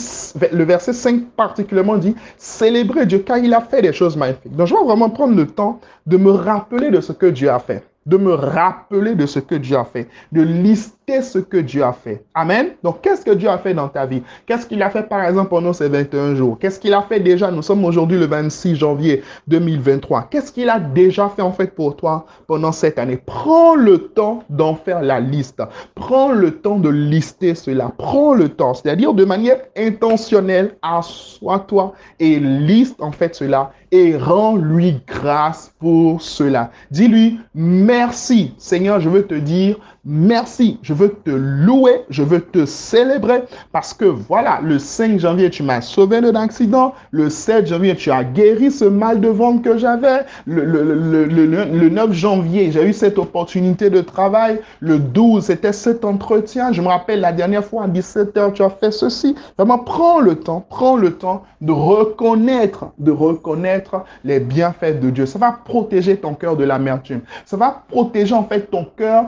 le 0.51 0.63
verset 0.63 0.93
5 0.93 1.31
particulièrement 1.35 1.97
dit, 1.97 2.15
célébrer 2.37 3.07
Dieu 3.07 3.23
car 3.25 3.39
il 3.39 3.55
a 3.55 3.61
fait 3.61 3.81
des 3.81 3.91
choses 3.91 4.15
magnifiques. 4.15 4.55
Donc, 4.55 4.67
je 4.67 4.75
vais 4.75 4.83
vraiment 4.83 5.09
prendre 5.09 5.35
le 5.35 5.47
temps 5.47 5.79
de 6.05 6.15
me 6.15 6.29
rappeler 6.29 6.91
de 6.91 7.01
ce 7.01 7.11
que 7.11 7.25
Dieu 7.25 7.49
a 7.49 7.57
fait 7.57 7.83
de 8.05 8.17
me 8.17 8.33
rappeler 8.33 9.15
de 9.15 9.25
ce 9.25 9.39
que 9.39 9.55
Dieu 9.55 9.77
a 9.77 9.83
fait, 9.83 10.07
de 10.31 10.41
lister 10.41 11.04
ce 11.07 11.39
que 11.39 11.57
Dieu 11.57 11.83
a 11.83 11.93
fait. 11.93 12.23
Amen. 12.33 12.69
Donc, 12.83 13.01
qu'est-ce 13.01 13.23
que 13.23 13.31
Dieu 13.31 13.49
a 13.49 13.57
fait 13.57 13.73
dans 13.73 13.87
ta 13.87 14.05
vie? 14.05 14.21
Qu'est-ce 14.45 14.65
qu'il 14.65 14.81
a 14.81 14.89
fait, 14.89 15.03
par 15.03 15.23
exemple, 15.23 15.49
pendant 15.49 15.73
ces 15.73 15.87
21 15.87 16.35
jours? 16.35 16.57
Qu'est-ce 16.59 16.79
qu'il 16.79 16.93
a 16.93 17.01
fait 17.01 17.19
déjà? 17.19 17.51
Nous 17.51 17.61
sommes 17.61 17.85
aujourd'hui 17.85 18.17
le 18.17 18.25
26 18.25 18.75
janvier 18.75 19.23
2023. 19.47 20.27
Qu'est-ce 20.31 20.51
qu'il 20.51 20.69
a 20.69 20.79
déjà 20.79 21.29
fait, 21.29 21.41
en 21.41 21.51
fait, 21.51 21.75
pour 21.75 21.95
toi 21.95 22.25
pendant 22.47 22.71
cette 22.71 22.97
année? 22.97 23.19
Prends 23.23 23.75
le 23.75 23.99
temps 23.99 24.43
d'en 24.49 24.75
faire 24.75 25.01
la 25.01 25.19
liste. 25.19 25.61
Prends 25.93 26.31
le 26.31 26.51
temps 26.51 26.79
de 26.79 26.89
lister 26.89 27.55
cela. 27.55 27.91
Prends 27.97 28.33
le 28.33 28.49
temps, 28.49 28.73
c'est-à-dire 28.73 29.13
de 29.13 29.25
manière 29.25 29.59
intentionnelle, 29.77 30.75
assois-toi 30.81 31.93
et 32.19 32.39
liste, 32.39 33.01
en 33.01 33.11
fait, 33.11 33.35
cela 33.35 33.71
et 33.91 34.17
rends-lui 34.17 35.01
grâce 35.07 35.73
pour 35.79 36.21
cela. 36.21 36.71
Dis-lui, 36.91 37.39
merci 37.53 38.53
Seigneur, 38.57 38.99
je 38.99 39.09
veux 39.09 39.25
te 39.25 39.35
dire 39.35 39.77
merci, 40.05 40.79
je 40.83 40.93
veux 40.93 41.09
te 41.09 41.31
louer, 41.31 42.03
je 42.09 42.23
veux 42.23 42.41
te 42.41 42.65
célébrer 42.65 43.43
parce 43.71 43.93
que 43.93 44.05
voilà, 44.05 44.59
le 44.63 44.77
5 44.79 45.19
janvier, 45.19 45.49
tu 45.49 45.63
m'as 45.63 45.81
sauvé 45.81 46.21
d'un 46.21 46.35
accident, 46.35 46.93
le 47.11 47.29
7 47.29 47.67
janvier, 47.67 47.95
tu 47.95 48.11
as 48.11 48.23
guéri 48.23 48.71
ce 48.71 48.85
mal 48.85 49.19
de 49.19 49.29
ventre 49.29 49.63
que 49.63 49.77
j'avais, 49.77 50.25
le, 50.45 50.63
le, 50.63 51.25
le, 51.25 51.89
9 51.89 52.13
janvier, 52.13 52.71
j'ai 52.71 52.83
eu 52.83 52.93
cette 52.93 53.17
opportunité 53.17 53.89
de 53.89 54.01
travail, 54.01 54.61
le 54.79 54.99
12, 54.99 55.45
c'était 55.45 55.73
cet 55.73 56.05
entretien, 56.05 56.71
je 56.71 56.81
me 56.81 56.87
rappelle 56.87 57.21
la 57.21 57.31
dernière 57.31 57.65
fois 57.65 57.85
à 57.85 57.87
17h, 57.87 58.53
tu 58.53 58.63
as 58.63 58.69
fait 58.69 58.91
ceci. 58.91 59.35
Vraiment, 59.57 59.79
prends 59.79 60.19
le 60.19 60.35
temps, 60.35 60.65
prends 60.69 60.95
le 60.95 61.13
temps 61.13 61.43
de 61.61 61.71
reconnaître, 61.71 62.85
de 62.99 63.11
reconnaître 63.11 64.03
les 64.23 64.39
bienfaits 64.39 64.99
de 65.01 65.09
Dieu. 65.09 65.25
Ça 65.25 65.39
va 65.39 65.51
protéger 65.51 66.17
ton 66.17 66.35
cœur 66.35 66.55
de 66.55 66.63
l'amertume. 66.63 67.21
Ça 67.45 67.57
va 67.57 67.83
protéger 67.89 68.33
en 68.33 68.43
fait 68.43 68.69
ton 68.69 68.85
cœur 68.97 69.25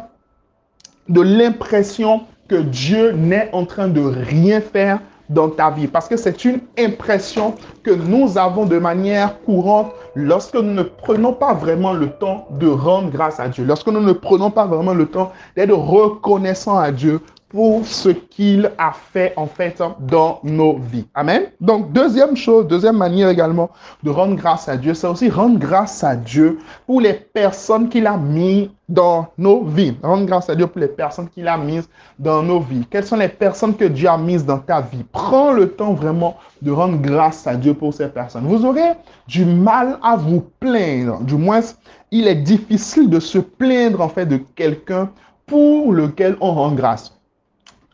de 1.10 1.22
l'impression 1.22 2.22
que 2.48 2.56
Dieu 2.56 3.12
n'est 3.12 3.50
en 3.54 3.66
train 3.66 3.88
de 3.88 4.02
rien 4.02 4.62
faire 4.62 5.00
dans 5.30 5.50
ta 5.50 5.70
vie. 5.70 5.88
Parce 5.88 6.08
que 6.08 6.16
c'est 6.18 6.46
une 6.46 6.62
impression 6.78 7.56
que 7.84 7.92
nous 7.92 8.38
avons 8.38 8.66
de 8.66 8.78
manière 8.78 9.40
courante 9.42 9.92
lorsque 10.16 10.56
nous 10.56 10.74
ne 10.74 10.84
prenons 10.84 11.34
pas 11.34 11.54
vraiment 11.54 11.94
le 11.94 12.10
temps 12.10 12.48
de 12.52 12.68
rendre 12.68 13.10
grâce 13.10 13.40
à 13.40 13.50
Dieu. 13.50 13.66
Lorsque 13.66 13.88
nous 13.88 14.02
ne 14.02 14.14
prenons 14.14 14.52
pas 14.52 14.66
vraiment 14.66 14.94
le 14.94 15.08
temps 15.08 15.32
d'être 15.56 15.74
reconnaissant 15.74 16.78
à 16.78 16.92
Dieu 16.92 17.20
pour 17.50 17.86
ce 17.86 18.10
qu'il 18.10 18.72
a 18.78 18.92
fait 18.92 19.34
en 19.38 19.46
fait 19.46 19.82
dans 20.00 20.40
nos 20.44 20.78
vies. 20.78 21.08
Amen. 21.14 21.44
Donc 21.62 21.94
deuxième 21.94 22.36
chose, 22.36 22.68
deuxième 22.68 22.98
manière 22.98 23.30
également 23.30 23.70
de 24.04 24.10
rendre 24.10 24.36
grâce 24.36 24.68
à 24.68 24.76
Dieu, 24.76 24.94
c'est 24.94 25.08
aussi 25.08 25.30
rendre 25.30 25.58
grâce 25.58 26.04
à 26.04 26.16
Dieu 26.16 26.60
pour 26.86 27.00
les 27.00 27.14
personnes 27.14 27.88
qu'il 27.88 28.06
a 28.06 28.18
mis 28.18 28.72
dans 28.90 29.28
nos 29.38 29.64
vies. 29.64 29.96
Rendre 30.04 30.26
grâce 30.26 30.50
à 30.50 30.56
Dieu 30.56 30.68
pour 30.68 30.82
les 30.82 30.88
personnes 30.88 31.30
qu'il 31.30 31.48
a 31.48 31.58
mises 31.58 31.88
dans 32.20 32.44
nos 32.44 32.60
vies. 32.60 32.86
Quelles 32.90 33.06
sont 33.06 33.16
les 33.16 33.30
personnes 33.30 33.76
que 33.76 33.86
Dieu 33.86 34.10
a 34.10 34.18
mises 34.18 34.46
dans 34.46 34.60
ta 34.60 34.82
vie? 34.82 35.06
Prends 35.12 35.54
le 35.54 35.70
temps 35.70 35.94
vraiment 35.94 36.38
de 36.62 36.72
rendre 36.72 36.98
grâce 37.02 37.48
à 37.48 37.56
Dieu 37.56 37.74
pour 37.74 37.94
ces 37.94 38.08
personnes. 38.10 38.46
Vous 38.46 38.66
aurez 38.66 38.94
du 39.28 39.46
mal 39.46 40.00
à 40.04 40.18
vous 40.18 40.44
plaindre. 40.60 41.22
Du 41.22 41.36
moins, 41.36 41.62
il 42.12 42.28
est 42.28 42.36
difficile 42.36 43.10
de 43.10 43.20
se 43.20 43.38
plaindre 43.38 44.02
en 44.02 44.10
fait 44.10 44.26
de 44.26 44.38
quelqu'un 44.56 45.10
pour 45.46 45.94
lequel 45.94 46.36
on 46.42 46.54
rend 46.54 46.72
grâce. 46.74 47.17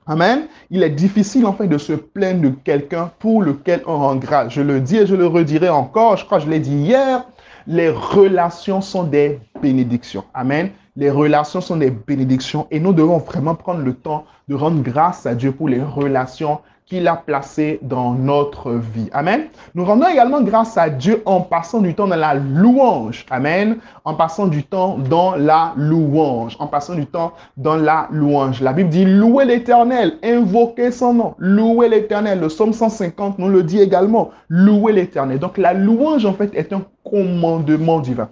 Amen. 0.05 0.48
Il 0.69 0.83
est 0.83 0.89
difficile 0.89 1.45
en 1.45 1.53
fait 1.53 1.67
de 1.67 1.77
se 1.77 1.93
plaindre 1.93 2.41
de 2.41 2.50
quelqu'un 2.50 3.12
pour 3.19 3.41
lequel 3.41 3.81
on 3.86 3.98
rend 3.98 4.15
grâce. 4.15 4.51
Je 4.53 4.62
le 4.62 4.81
dis 4.81 4.98
et 4.98 5.07
je 5.07 5.15
le 5.15 5.27
redirai 5.27 5.69
encore. 5.69 6.17
Je 6.17 6.25
crois 6.25 6.39
que 6.39 6.45
je 6.45 6.50
l'ai 6.50 6.60
dit 6.60 6.75
hier. 6.75 7.25
Les 7.67 7.89
relations 7.89 8.81
sont 8.81 9.03
des 9.03 9.39
bénédictions. 9.62 10.25
Amen. 10.33 10.72
Les 10.98 11.10
relations 11.10 11.62
sont 11.62 11.77
des 11.77 11.89
bénédictions 11.89 12.67
et 12.69 12.79
nous 12.79 12.91
devons 12.93 13.17
vraiment 13.17 13.55
prendre 13.55 13.79
le 13.81 13.93
temps 13.93 14.25
de 14.50 14.55
rendre 14.55 14.83
grâce 14.83 15.25
à 15.25 15.36
Dieu 15.36 15.53
pour 15.53 15.69
les 15.69 15.81
relations 15.81 16.60
qu'il 16.85 17.07
a 17.07 17.15
placé 17.15 17.79
dans 17.81 18.13
notre 18.13 18.71
vie. 18.71 19.09
Amen. 19.13 19.45
Nous 19.75 19.85
rendons 19.85 20.07
également 20.07 20.41
grâce 20.41 20.77
à 20.77 20.89
Dieu 20.89 21.21
en 21.25 21.41
passant 21.41 21.81
du 21.81 21.95
temps 21.95 22.07
dans 22.07 22.15
la 22.15 22.33
louange. 22.33 23.25
Amen. 23.29 23.77
En 24.05 24.15
passant 24.15 24.47
du 24.47 24.63
temps 24.63 24.97
dans 24.97 25.35
la 25.35 25.73
louange. 25.77 26.55
En 26.59 26.67
passant 26.67 26.95
du 26.95 27.05
temps 27.05 27.33
dans 27.57 27.75
la 27.75 28.07
louange. 28.11 28.61
La 28.61 28.73
Bible 28.73 28.89
dit 28.89 29.05
louer 29.05 29.45
l'éternel, 29.45 30.17
invoquer 30.23 30.91
son 30.91 31.13
nom, 31.13 31.35
louer 31.37 31.89
l'éternel. 31.89 32.39
Le 32.39 32.47
psaume 32.47 32.73
150 32.73 33.39
nous 33.39 33.49
le 33.49 33.63
dit 33.63 33.79
également. 33.79 34.31
Louer 34.49 34.93
l'éternel. 34.93 35.39
Donc 35.39 35.57
la 35.57 35.73
louange 35.73 36.25
en 36.25 36.33
fait 36.33 36.53
est 36.53 36.73
un 36.73 36.83
commandement 37.09 37.99
divin. 37.99 38.29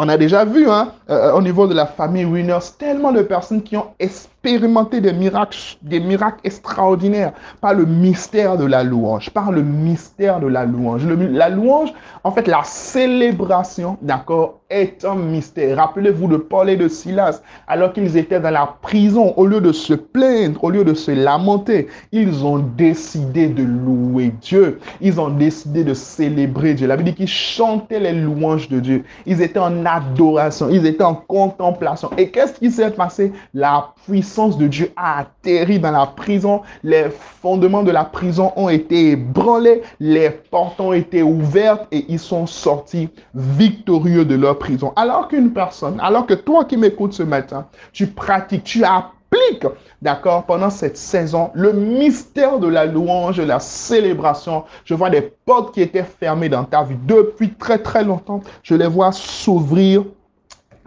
On 0.00 0.08
a 0.08 0.16
déjà 0.16 0.44
vu 0.44 0.70
hein, 0.70 0.92
euh, 1.10 1.32
au 1.32 1.42
niveau 1.42 1.66
de 1.66 1.74
la 1.74 1.84
famille 1.84 2.24
Winners 2.24 2.58
tellement 2.78 3.10
de 3.10 3.22
personnes 3.22 3.62
qui 3.62 3.76
ont 3.76 3.86
expérimenté 4.44 5.00
des 5.00 5.12
miracles, 5.12 5.58
des 5.82 5.98
miracles 5.98 6.38
extraordinaires 6.44 7.32
par 7.60 7.74
le 7.74 7.84
mystère 7.84 8.56
de 8.56 8.64
la 8.64 8.84
louange, 8.84 9.30
par 9.30 9.50
le 9.50 9.62
mystère 9.62 10.38
de 10.38 10.46
la 10.46 10.64
louange. 10.64 11.04
la 11.06 11.48
louange, 11.48 11.92
en 12.22 12.30
fait, 12.30 12.46
la 12.46 12.62
célébration, 12.62 13.98
d'accord, 14.00 14.60
est 14.70 15.04
un 15.04 15.16
mystère. 15.16 15.78
Rappelez-vous 15.78 16.28
de 16.28 16.36
Paul 16.36 16.68
et 16.68 16.76
de 16.76 16.88
Silas, 16.88 17.40
alors 17.66 17.92
qu'ils 17.92 18.16
étaient 18.16 18.38
dans 18.38 18.50
la 18.50 18.76
prison, 18.80 19.32
au 19.36 19.46
lieu 19.46 19.60
de 19.60 19.72
se 19.72 19.94
plaindre, 19.94 20.62
au 20.62 20.70
lieu 20.70 20.84
de 20.84 20.94
se 20.94 21.10
lamenter, 21.10 21.88
ils 22.12 22.44
ont 22.44 22.58
décidé 22.58 23.48
de 23.48 23.64
louer 23.64 24.32
Dieu. 24.40 24.78
Ils 25.00 25.20
ont 25.20 25.30
décidé 25.30 25.84
de 25.84 25.94
célébrer 25.94 26.74
Dieu. 26.74 26.86
La 26.86 26.96
Bible 26.96 27.10
dit 27.10 27.16
qu'ils 27.16 27.28
chantaient 27.28 28.00
les 28.00 28.12
louanges 28.12 28.68
de 28.68 28.78
Dieu. 28.78 29.04
Ils 29.26 29.40
étaient 29.40 29.58
en 29.58 29.86
adoration, 29.86 30.68
ils 30.68 30.86
étaient 30.86 31.02
en 31.02 31.14
contemplation. 31.14 32.10
Et 32.18 32.30
qu'est-ce 32.30 32.52
qui 32.58 32.70
s'est 32.70 32.90
passé? 32.90 33.32
La 33.54 33.92
puissance 34.04 34.27
de 34.36 34.66
Dieu 34.66 34.92
a 34.96 35.20
atterri 35.20 35.78
dans 35.78 35.90
la 35.90 36.06
prison. 36.06 36.62
Les 36.82 37.06
fondements 37.10 37.82
de 37.82 37.90
la 37.90 38.04
prison 38.04 38.52
ont 38.56 38.68
été 38.68 39.12
ébranlés, 39.12 39.82
les 40.00 40.30
portes 40.30 40.78
ont 40.80 40.92
été 40.92 41.22
ouvertes 41.22 41.86
et 41.90 42.04
ils 42.08 42.18
sont 42.18 42.46
sortis 42.46 43.08
victorieux 43.34 44.24
de 44.24 44.34
leur 44.34 44.58
prison. 44.58 44.92
Alors 44.96 45.28
qu'une 45.28 45.52
personne, 45.52 45.98
alors 46.00 46.26
que 46.26 46.34
toi 46.34 46.64
qui 46.64 46.76
m'écoutes 46.76 47.14
ce 47.14 47.22
matin, 47.22 47.66
tu 47.92 48.06
pratiques, 48.06 48.64
tu 48.64 48.84
as 48.84 49.10
s'applique, 49.28 49.66
d'accord, 50.02 50.44
pendant 50.44 50.70
cette 50.70 50.96
saison, 50.96 51.50
le 51.54 51.72
mystère 51.72 52.58
de 52.58 52.68
la 52.68 52.86
louange, 52.86 53.40
la 53.40 53.60
célébration. 53.60 54.64
Je 54.84 54.94
vois 54.94 55.10
des 55.10 55.22
portes 55.22 55.74
qui 55.74 55.82
étaient 55.82 56.04
fermées 56.04 56.48
dans 56.48 56.64
ta 56.64 56.82
vie 56.82 56.96
depuis 57.06 57.54
très 57.54 57.78
très 57.78 58.04
longtemps. 58.04 58.40
Je 58.62 58.74
les 58.74 58.86
vois 58.86 59.12
s'ouvrir 59.12 60.04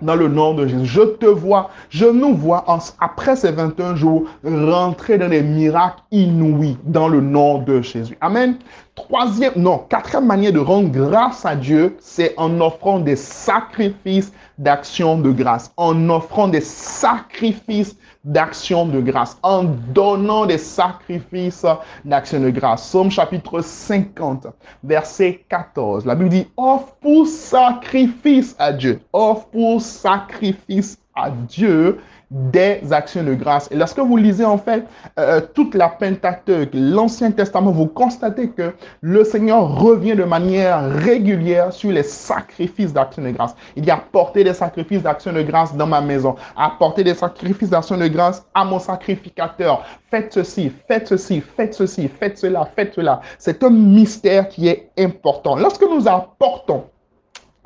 dans 0.01 0.15
le 0.15 0.27
nom 0.27 0.53
de 0.53 0.67
Jésus. 0.67 0.86
Je 0.86 1.01
te 1.01 1.25
vois, 1.25 1.70
je 1.89 2.05
nous 2.05 2.36
vois 2.36 2.65
après 3.00 3.36
ces 3.36 3.51
21 3.51 3.96
jours 3.96 4.25
rentrer 4.43 5.17
dans 5.17 5.29
des 5.29 5.41
miracles 5.41 6.01
inouïs 6.12 6.77
dans 6.86 7.08
le 7.08 7.22
nom 7.22 7.60
de 7.60 7.81
Jésus. 7.81 8.17
Amen. 8.22 8.58
Troisième, 8.96 9.53
non, 9.55 9.79
quatrième 9.89 10.25
manière 10.25 10.51
de 10.51 10.60
rendre 10.60 10.89
grâce 10.89 11.46
à 11.46 11.55
Dieu, 11.55 11.96
c'est 12.01 12.34
en 12.38 12.60
offrant 12.60 13.00
des 13.00 13.15
sacrifices 13.15 14.34
d'action 14.58 15.17
de 15.17 15.31
grâce. 15.31 15.72
En 15.77 16.10
offrant 16.10 16.48
des 16.48 16.62
sacrifices 16.62 17.96
d'action 18.24 18.86
de 18.86 19.01
grâce. 19.01 19.38
En 19.44 19.63
donnant 19.63 20.46
des 20.46 20.58
sacrifices 20.58 21.66
d'action 22.06 22.40
de 22.40 22.50
grâce. 22.50 22.88
Somme 22.90 23.12
chapitre 23.12 23.62
50, 23.62 24.48
verset 24.84 25.46
14. 25.50 26.06
La 26.06 26.16
Bible 26.16 26.30
dit, 26.30 26.48
offre 26.58 26.96
pour 27.01 27.28
sacrifice 27.28 28.56
à 28.60 28.74
Dieu. 28.74 29.00
Offre 29.13 29.48
pour 29.48 29.82
sacrifice 29.82 30.98
à 31.16 31.30
Dieu 31.30 32.00
des 32.32 32.80
actions 32.92 33.24
de 33.24 33.34
grâce. 33.34 33.68
Et 33.72 33.76
lorsque 33.76 34.00
vous 34.00 34.16
lisez 34.16 34.46
en 34.46 34.58
fait 34.58 34.86
euh, 35.20 35.42
toute 35.54 35.76
la 35.76 35.90
Pentateuque, 35.90 36.70
l'Ancien 36.74 37.32
Testament, 37.32 37.72
vous 37.72 37.88
constatez 37.88 38.50
que 38.50 38.74
le 39.02 39.24
Seigneur 39.26 39.78
revient 39.78 40.16
de 40.16 40.24
manière 40.24 40.90
régulière 40.90 41.74
sur 41.74 41.92
les 41.92 42.04
sacrifices 42.04 42.94
d'action 42.94 43.24
de 43.24 43.32
grâce. 43.32 43.54
Il 43.76 43.86
y 43.86 43.92
a 43.92 43.96
apporté 43.96 44.46
des 44.46 44.54
sacrifices 44.54 45.04
d'action 45.04 45.34
de 45.34 45.42
grâce 45.42 45.76
dans 45.76 45.88
ma 45.88 46.00
maison, 46.00 46.36
apporté 46.56 47.04
des 47.04 47.14
sacrifices 47.14 47.70
d'action 47.70 47.98
de 47.98 48.08
grâce 48.08 48.46
à 48.54 48.64
mon 48.64 48.80
sacrificateur. 48.80 49.84
Faites 50.10 50.34
ceci, 50.34 50.72
faites 50.88 51.08
ceci, 51.08 51.42
faites 51.42 51.74
ceci, 51.74 52.08
faites 52.08 52.38
cela, 52.38 52.70
faites 52.76 52.94
cela. 52.94 53.22
C'est 53.40 53.62
un 53.64 53.70
mystère 53.70 54.48
qui 54.48 54.70
est 54.70 54.90
important. 54.98 55.58
Lorsque 55.58 55.84
nous 55.84 56.08
apportons 56.08 56.86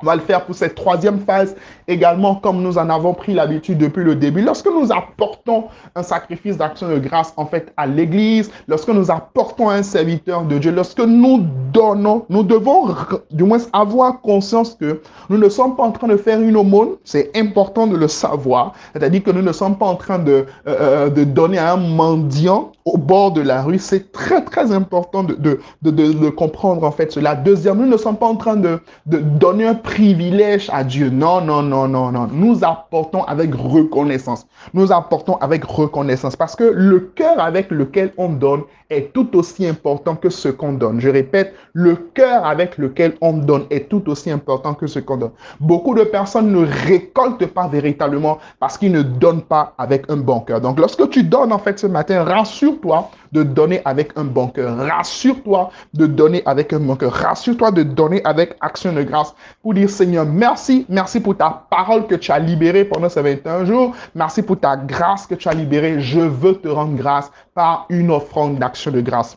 on 0.02 0.06
va 0.06 0.14
le 0.14 0.20
faire 0.20 0.44
pour 0.44 0.54
cette 0.54 0.74
troisième 0.74 1.20
phase 1.20 1.56
également, 1.88 2.34
comme 2.34 2.60
nous 2.60 2.76
en 2.76 2.90
avons 2.90 3.14
pris 3.14 3.32
l'habitude 3.32 3.78
depuis 3.78 4.04
le 4.04 4.14
début. 4.14 4.42
Lorsque 4.42 4.66
nous 4.66 4.92
apportons 4.92 5.64
un 5.94 6.02
sacrifice 6.02 6.58
d'action 6.58 6.88
de 6.88 6.98
grâce, 6.98 7.32
en 7.38 7.46
fait, 7.46 7.72
à 7.78 7.86
l'Église, 7.86 8.50
lorsque 8.68 8.88
nous 8.88 9.10
apportons 9.10 9.70
un 9.70 9.82
serviteur 9.82 10.42
de 10.44 10.58
Dieu, 10.58 10.70
lorsque 10.70 11.00
nous 11.00 11.46
donnons, 11.72 12.26
nous 12.28 12.42
devons 12.42 12.94
du 13.30 13.44
moins 13.44 13.58
avoir 13.72 14.20
conscience 14.20 14.74
que 14.74 15.00
nous 15.30 15.38
ne 15.38 15.48
sommes 15.48 15.76
pas 15.76 15.84
en 15.84 15.92
train 15.92 16.08
de 16.08 16.16
faire 16.18 16.40
une 16.40 16.56
aumône. 16.56 16.96
C'est 17.04 17.34
important 17.34 17.86
de 17.86 17.96
le 17.96 18.08
savoir. 18.08 18.74
C'est-à-dire 18.92 19.22
que 19.22 19.30
nous 19.30 19.42
ne 19.42 19.52
sommes 19.52 19.78
pas 19.78 19.86
en 19.86 19.96
train 19.96 20.18
de, 20.18 20.44
euh, 20.66 20.76
euh, 20.80 21.08
de 21.08 21.24
donner 21.24 21.58
à 21.58 21.72
un 21.72 21.76
mendiant 21.78 22.72
au 22.86 22.96
bord 22.96 23.32
de 23.32 23.42
la 23.42 23.62
rue. 23.62 23.78
C'est 23.78 24.12
très, 24.12 24.42
très 24.42 24.72
important 24.72 25.24
de, 25.24 25.34
de, 25.34 25.60
de, 25.82 25.90
de, 25.90 26.28
comprendre, 26.30 26.84
en 26.84 26.92
fait, 26.92 27.12
cela. 27.12 27.34
Deuxième, 27.34 27.78
nous 27.78 27.86
ne 27.86 27.96
sommes 27.96 28.16
pas 28.16 28.26
en 28.26 28.36
train 28.36 28.56
de, 28.56 28.80
de 29.06 29.18
donner 29.18 29.66
un 29.66 29.74
privilège 29.74 30.70
à 30.72 30.84
Dieu. 30.84 31.10
Non, 31.10 31.40
non, 31.40 31.62
non, 31.62 31.88
non, 31.88 32.12
non. 32.12 32.28
Nous 32.32 32.64
apportons 32.64 33.24
avec 33.24 33.54
reconnaissance. 33.54 34.46
Nous 34.72 34.92
apportons 34.92 35.36
avec 35.38 35.64
reconnaissance 35.64 36.36
parce 36.36 36.54
que 36.54 36.64
le 36.64 37.00
cœur 37.00 37.40
avec 37.40 37.70
lequel 37.70 38.12
on 38.16 38.28
donne 38.28 38.62
est 38.90 39.12
tout 39.12 39.36
aussi 39.36 39.66
important 39.66 40.14
que 40.16 40.30
ce 40.30 40.48
qu'on 40.48 40.72
donne. 40.72 41.00
Je 41.00 41.08
répète, 41.08 41.54
le 41.72 41.96
cœur 41.96 42.44
avec 42.46 42.78
lequel 42.78 43.14
on 43.20 43.32
donne 43.34 43.64
est 43.70 43.88
tout 43.88 44.08
aussi 44.08 44.30
important 44.30 44.74
que 44.74 44.86
ce 44.86 44.98
qu'on 44.98 45.16
donne. 45.16 45.32
Beaucoup 45.60 45.94
de 45.94 46.04
personnes 46.04 46.52
ne 46.52 46.66
récoltent 46.66 47.46
pas 47.46 47.68
véritablement 47.68 48.38
parce 48.60 48.78
qu'ils 48.78 48.92
ne 48.92 49.02
donnent 49.02 49.42
pas 49.42 49.74
avec 49.78 50.04
un 50.08 50.16
bon 50.16 50.40
cœur. 50.40 50.60
Donc, 50.60 50.78
lorsque 50.78 51.08
tu 51.10 51.22
donnes 51.22 51.52
en 51.52 51.58
fait 51.58 51.78
ce 51.78 51.86
matin, 51.86 52.24
rassure-toi 52.24 53.10
de 53.36 53.42
donner 53.42 53.82
avec 53.84 54.12
un 54.16 54.24
bon 54.24 54.48
cœur. 54.48 54.76
Rassure-toi 54.78 55.70
de 55.92 56.06
donner 56.06 56.42
avec 56.46 56.72
un 56.72 56.80
bon 56.80 56.96
cœur. 56.96 57.12
Rassure-toi 57.12 57.70
de 57.70 57.82
donner 57.82 58.22
avec 58.24 58.56
action 58.60 58.92
de 58.92 59.02
grâce 59.02 59.34
pour 59.62 59.74
dire 59.74 59.90
Seigneur, 59.90 60.24
merci, 60.24 60.86
merci 60.88 61.20
pour 61.20 61.36
ta 61.36 61.66
parole 61.70 62.06
que 62.06 62.14
tu 62.14 62.32
as 62.32 62.38
libérée 62.38 62.84
pendant 62.86 63.10
ces 63.10 63.20
21 63.20 63.66
jours. 63.66 63.94
Merci 64.14 64.42
pour 64.42 64.58
ta 64.58 64.76
grâce 64.76 65.26
que 65.26 65.34
tu 65.34 65.48
as 65.48 65.54
libérée. 65.54 66.00
Je 66.00 66.20
veux 66.20 66.54
te 66.54 66.68
rendre 66.68 66.96
grâce 66.96 67.30
par 67.54 67.86
une 67.90 68.10
offrande 68.10 68.58
d'action 68.58 68.90
de 68.90 69.02
grâce. 69.02 69.36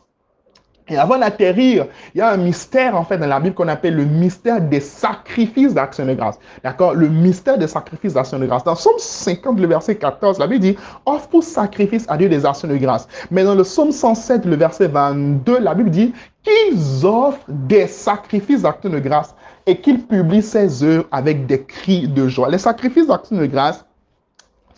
Et 0.90 0.96
avant 0.96 1.18
d'atterrir, 1.18 1.86
il 2.14 2.18
y 2.18 2.20
a 2.20 2.30
un 2.32 2.36
mystère 2.36 2.96
en 2.96 3.04
fait 3.04 3.16
dans 3.16 3.26
la 3.26 3.38
Bible 3.38 3.54
qu'on 3.54 3.68
appelle 3.68 3.94
le 3.94 4.04
mystère 4.04 4.60
des 4.60 4.80
sacrifices 4.80 5.72
d'action 5.72 6.04
de 6.04 6.14
grâce. 6.14 6.38
D'accord? 6.64 6.94
Le 6.94 7.08
mystère 7.08 7.56
des 7.56 7.68
sacrifices 7.68 8.14
d'action 8.14 8.40
de 8.40 8.46
grâce. 8.46 8.64
Dans 8.64 8.74
Somme 8.74 8.98
50, 8.98 9.60
le 9.60 9.68
verset 9.68 9.94
14, 9.94 10.38
la 10.40 10.48
Bible 10.48 10.60
dit 10.60 10.76
offre 11.06 11.28
pour 11.28 11.44
sacrifice 11.44 12.04
à 12.08 12.16
Dieu 12.16 12.28
des 12.28 12.44
actions 12.44 12.68
de 12.68 12.76
grâce. 12.76 13.06
Mais 13.30 13.44
dans 13.44 13.54
le 13.54 13.62
Somme 13.62 13.92
107, 13.92 14.44
le 14.44 14.56
verset 14.56 14.88
22, 14.88 15.60
la 15.60 15.74
Bible 15.74 15.90
dit 15.90 16.12
qu'ils 16.42 17.06
offrent 17.06 17.38
des 17.48 17.86
sacrifices 17.86 18.62
d'action 18.62 18.90
de 18.90 18.98
grâce 18.98 19.34
et 19.66 19.76
qu'ils 19.76 20.02
publient 20.02 20.42
ses 20.42 20.82
œuvres 20.82 21.06
avec 21.12 21.46
des 21.46 21.62
cris 21.62 22.08
de 22.08 22.26
joie. 22.26 22.48
Les 22.48 22.58
sacrifices 22.58 23.06
d'action 23.06 23.36
de 23.36 23.46
grâce, 23.46 23.84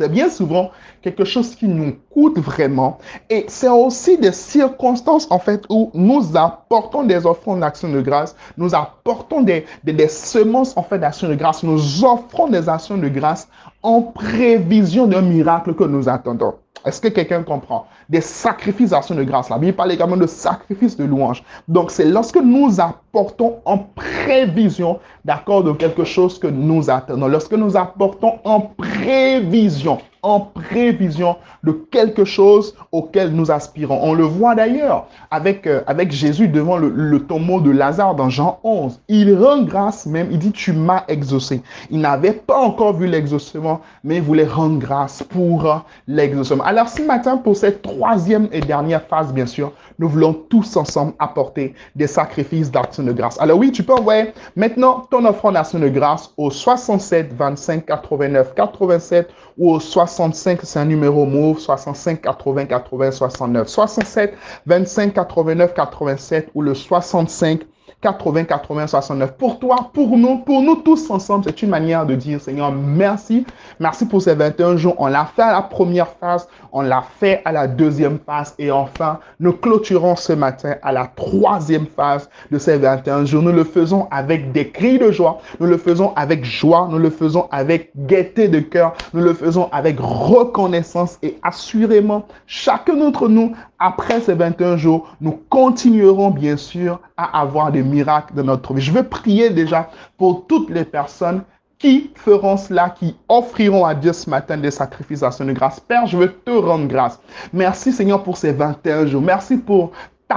c'est 0.02 0.08
bien 0.08 0.28
souvent 0.28 0.72
quelque 1.00 1.24
chose 1.24 1.54
qui 1.54 1.68
nous 1.68 1.94
coûte 2.10 2.38
vraiment. 2.38 2.98
Et 3.30 3.44
c'est 3.46 3.68
aussi 3.68 4.18
des 4.18 4.32
circonstances, 4.32 5.28
en 5.30 5.38
fait, 5.38 5.64
où 5.68 5.90
nous 5.94 6.36
apportons 6.36 7.04
des 7.04 7.24
offrandes 7.24 7.60
d'action 7.60 7.88
de 7.88 8.00
grâce, 8.00 8.34
nous 8.56 8.74
apportons 8.74 9.42
des, 9.42 9.64
semences, 10.08 10.76
en 10.76 10.82
fait, 10.82 10.98
d'action 10.98 11.28
de 11.28 11.36
grâce, 11.36 11.62
nous 11.62 12.04
offrons 12.04 12.48
des 12.48 12.68
actions 12.68 12.98
de 12.98 13.08
grâce 13.08 13.48
en 13.82 14.02
prévision 14.02 15.06
d'un 15.06 15.22
miracle 15.22 15.74
que 15.74 15.84
nous 15.84 16.08
attendons. 16.08 16.54
Est-ce 16.84 17.00
que 17.00 17.08
quelqu'un 17.08 17.42
comprend? 17.42 17.86
Des 18.08 18.20
sacrifices 18.20 18.90
d'action 18.90 19.14
de 19.14 19.22
grâce. 19.22 19.48
La 19.48 19.58
Bible 19.58 19.76
parle 19.76 19.92
également 19.92 20.16
de 20.16 20.26
sacrifices 20.26 20.96
de 20.96 21.04
louange. 21.04 21.42
Donc, 21.68 21.90
c'est 21.90 22.04
lorsque 22.04 22.36
nous 22.36 22.80
apportons 22.80 23.58
en 23.64 23.78
prévision, 23.78 24.98
d'accord, 25.24 25.62
de 25.62 25.72
quelque 25.72 26.04
chose 26.04 26.38
que 26.38 26.48
nous 26.48 26.90
attendons. 26.90 27.28
Lorsque 27.28 27.52
nous 27.52 27.76
apportons 27.76 28.38
en 28.44 28.60
prévision 28.60 29.98
en 30.22 30.40
prévision 30.40 31.36
de 31.64 31.72
quelque 31.72 32.24
chose 32.24 32.74
auquel 32.92 33.32
nous 33.32 33.50
aspirons. 33.50 33.98
On 34.02 34.14
le 34.14 34.24
voit 34.24 34.54
d'ailleurs 34.54 35.06
avec, 35.30 35.66
euh, 35.66 35.82
avec 35.86 36.12
Jésus 36.12 36.48
devant 36.48 36.76
le, 36.76 37.18
tombeau 37.26 37.60
de 37.60 37.70
Lazare 37.70 38.14
dans 38.14 38.30
Jean 38.30 38.58
11. 38.62 39.00
Il 39.08 39.34
rend 39.36 39.62
grâce 39.62 40.06
même, 40.06 40.28
il 40.30 40.38
dit, 40.38 40.52
tu 40.52 40.72
m'as 40.72 41.04
exaucé. 41.08 41.62
Il 41.90 42.00
n'avait 42.00 42.32
pas 42.32 42.58
encore 42.58 42.94
vu 42.94 43.06
l'exaucement, 43.06 43.80
mais 44.04 44.16
il 44.16 44.22
voulait 44.22 44.46
rendre 44.46 44.78
grâce 44.78 45.22
pour 45.22 45.84
l'exaucement. 46.06 46.64
Alors 46.64 46.88
ce 46.88 47.02
matin, 47.02 47.36
pour 47.36 47.56
cette 47.56 47.82
troisième 47.82 48.48
et 48.52 48.60
dernière 48.60 49.02
phase, 49.06 49.32
bien 49.32 49.46
sûr, 49.46 49.72
nous 49.98 50.08
voulons 50.08 50.32
tous 50.32 50.76
ensemble 50.76 51.14
apporter 51.18 51.74
des 51.96 52.06
sacrifices 52.06 52.70
d'action 52.70 53.02
de 53.02 53.12
grâce. 53.12 53.40
Alors 53.40 53.58
oui, 53.58 53.72
tu 53.72 53.82
peux 53.82 53.92
envoyer 53.92 54.32
maintenant 54.56 55.06
ton 55.10 55.24
offrande 55.24 55.54
d'action 55.54 55.78
de 55.78 55.88
grâce 55.88 56.32
au 56.36 56.50
67 56.50 57.32
25 57.34 57.86
89 57.86 58.54
87 58.54 59.28
ou 59.58 59.72
au 59.72 59.80
65, 59.80 60.60
c'est 60.62 60.78
un 60.78 60.84
numéro 60.84 61.26
move, 61.26 61.58
65 61.58 62.20
80 62.20 62.66
80 62.66 63.10
69. 63.10 63.68
67 63.68 64.34
25 64.66 65.14
89 65.14 65.74
87 65.74 66.50
ou 66.54 66.62
le 66.62 66.74
65 66.74 67.62
80, 68.02 68.44
80, 68.44 68.86
69. 68.88 69.32
Pour 69.38 69.58
toi, 69.58 69.90
pour 69.92 70.16
nous, 70.18 70.38
pour 70.38 70.60
nous 70.60 70.76
tous 70.76 71.08
ensemble, 71.10 71.44
c'est 71.46 71.62
une 71.62 71.70
manière 71.70 72.04
de 72.04 72.14
dire, 72.14 72.40
Seigneur, 72.40 72.72
merci. 72.72 73.46
Merci 73.78 74.06
pour 74.06 74.20
ces 74.20 74.34
21 74.34 74.76
jours. 74.76 74.94
On 74.98 75.06
l'a 75.06 75.24
fait 75.24 75.42
à 75.42 75.52
la 75.52 75.62
première 75.62 76.08
phase, 76.08 76.48
on 76.72 76.82
l'a 76.82 77.02
fait 77.20 77.40
à 77.44 77.52
la 77.52 77.68
deuxième 77.68 78.18
phase 78.18 78.54
et 78.58 78.70
enfin, 78.70 79.20
nous 79.38 79.52
clôturons 79.52 80.16
ce 80.16 80.32
matin 80.32 80.74
à 80.82 80.92
la 80.92 81.06
troisième 81.06 81.86
phase 81.86 82.28
de 82.50 82.58
ces 82.58 82.76
21 82.76 83.24
jours. 83.24 83.42
Nous 83.42 83.52
le 83.52 83.64
faisons 83.64 84.08
avec 84.10 84.52
des 84.52 84.68
cris 84.68 84.98
de 84.98 85.12
joie, 85.12 85.40
nous 85.60 85.66
le 85.66 85.78
faisons 85.78 86.12
avec 86.16 86.44
joie, 86.44 86.88
nous 86.90 86.98
le 86.98 87.10
faisons 87.10 87.48
avec 87.52 87.92
gaieté 88.06 88.48
de 88.48 88.58
cœur, 88.58 88.94
nous 89.14 89.22
le 89.22 89.32
faisons 89.32 89.68
avec 89.70 89.96
reconnaissance 90.00 91.18
et 91.22 91.38
assurément, 91.42 92.26
chacun 92.46 92.96
d'entre 92.96 93.28
nous, 93.28 93.52
après 93.82 94.20
ces 94.20 94.34
21 94.34 94.76
jours, 94.76 95.08
nous 95.20 95.40
continuerons 95.48 96.30
bien 96.30 96.56
sûr 96.56 97.00
à 97.16 97.40
avoir 97.40 97.72
des 97.72 97.82
miracles 97.82 98.34
dans 98.34 98.44
notre 98.44 98.74
vie. 98.74 98.80
Je 98.80 98.92
veux 98.92 99.02
prier 99.02 99.50
déjà 99.50 99.90
pour 100.16 100.46
toutes 100.46 100.70
les 100.70 100.84
personnes 100.84 101.42
qui 101.78 102.12
feront 102.14 102.56
cela, 102.56 102.90
qui 102.90 103.16
offriront 103.28 103.84
à 103.84 103.96
Dieu 103.96 104.12
ce 104.12 104.30
matin 104.30 104.56
des 104.56 104.70
sacrifices 104.70 105.24
à 105.24 105.32
son 105.32 105.46
grâce. 105.46 105.80
Père, 105.80 106.06
je 106.06 106.16
veux 106.16 106.32
te 106.32 106.52
rendre 106.52 106.86
grâce. 106.86 107.18
Merci 107.52 107.90
Seigneur 107.90 108.22
pour 108.22 108.36
ces 108.36 108.52
21 108.52 109.06
jours. 109.06 109.20
Merci 109.20 109.56
pour 109.56 109.90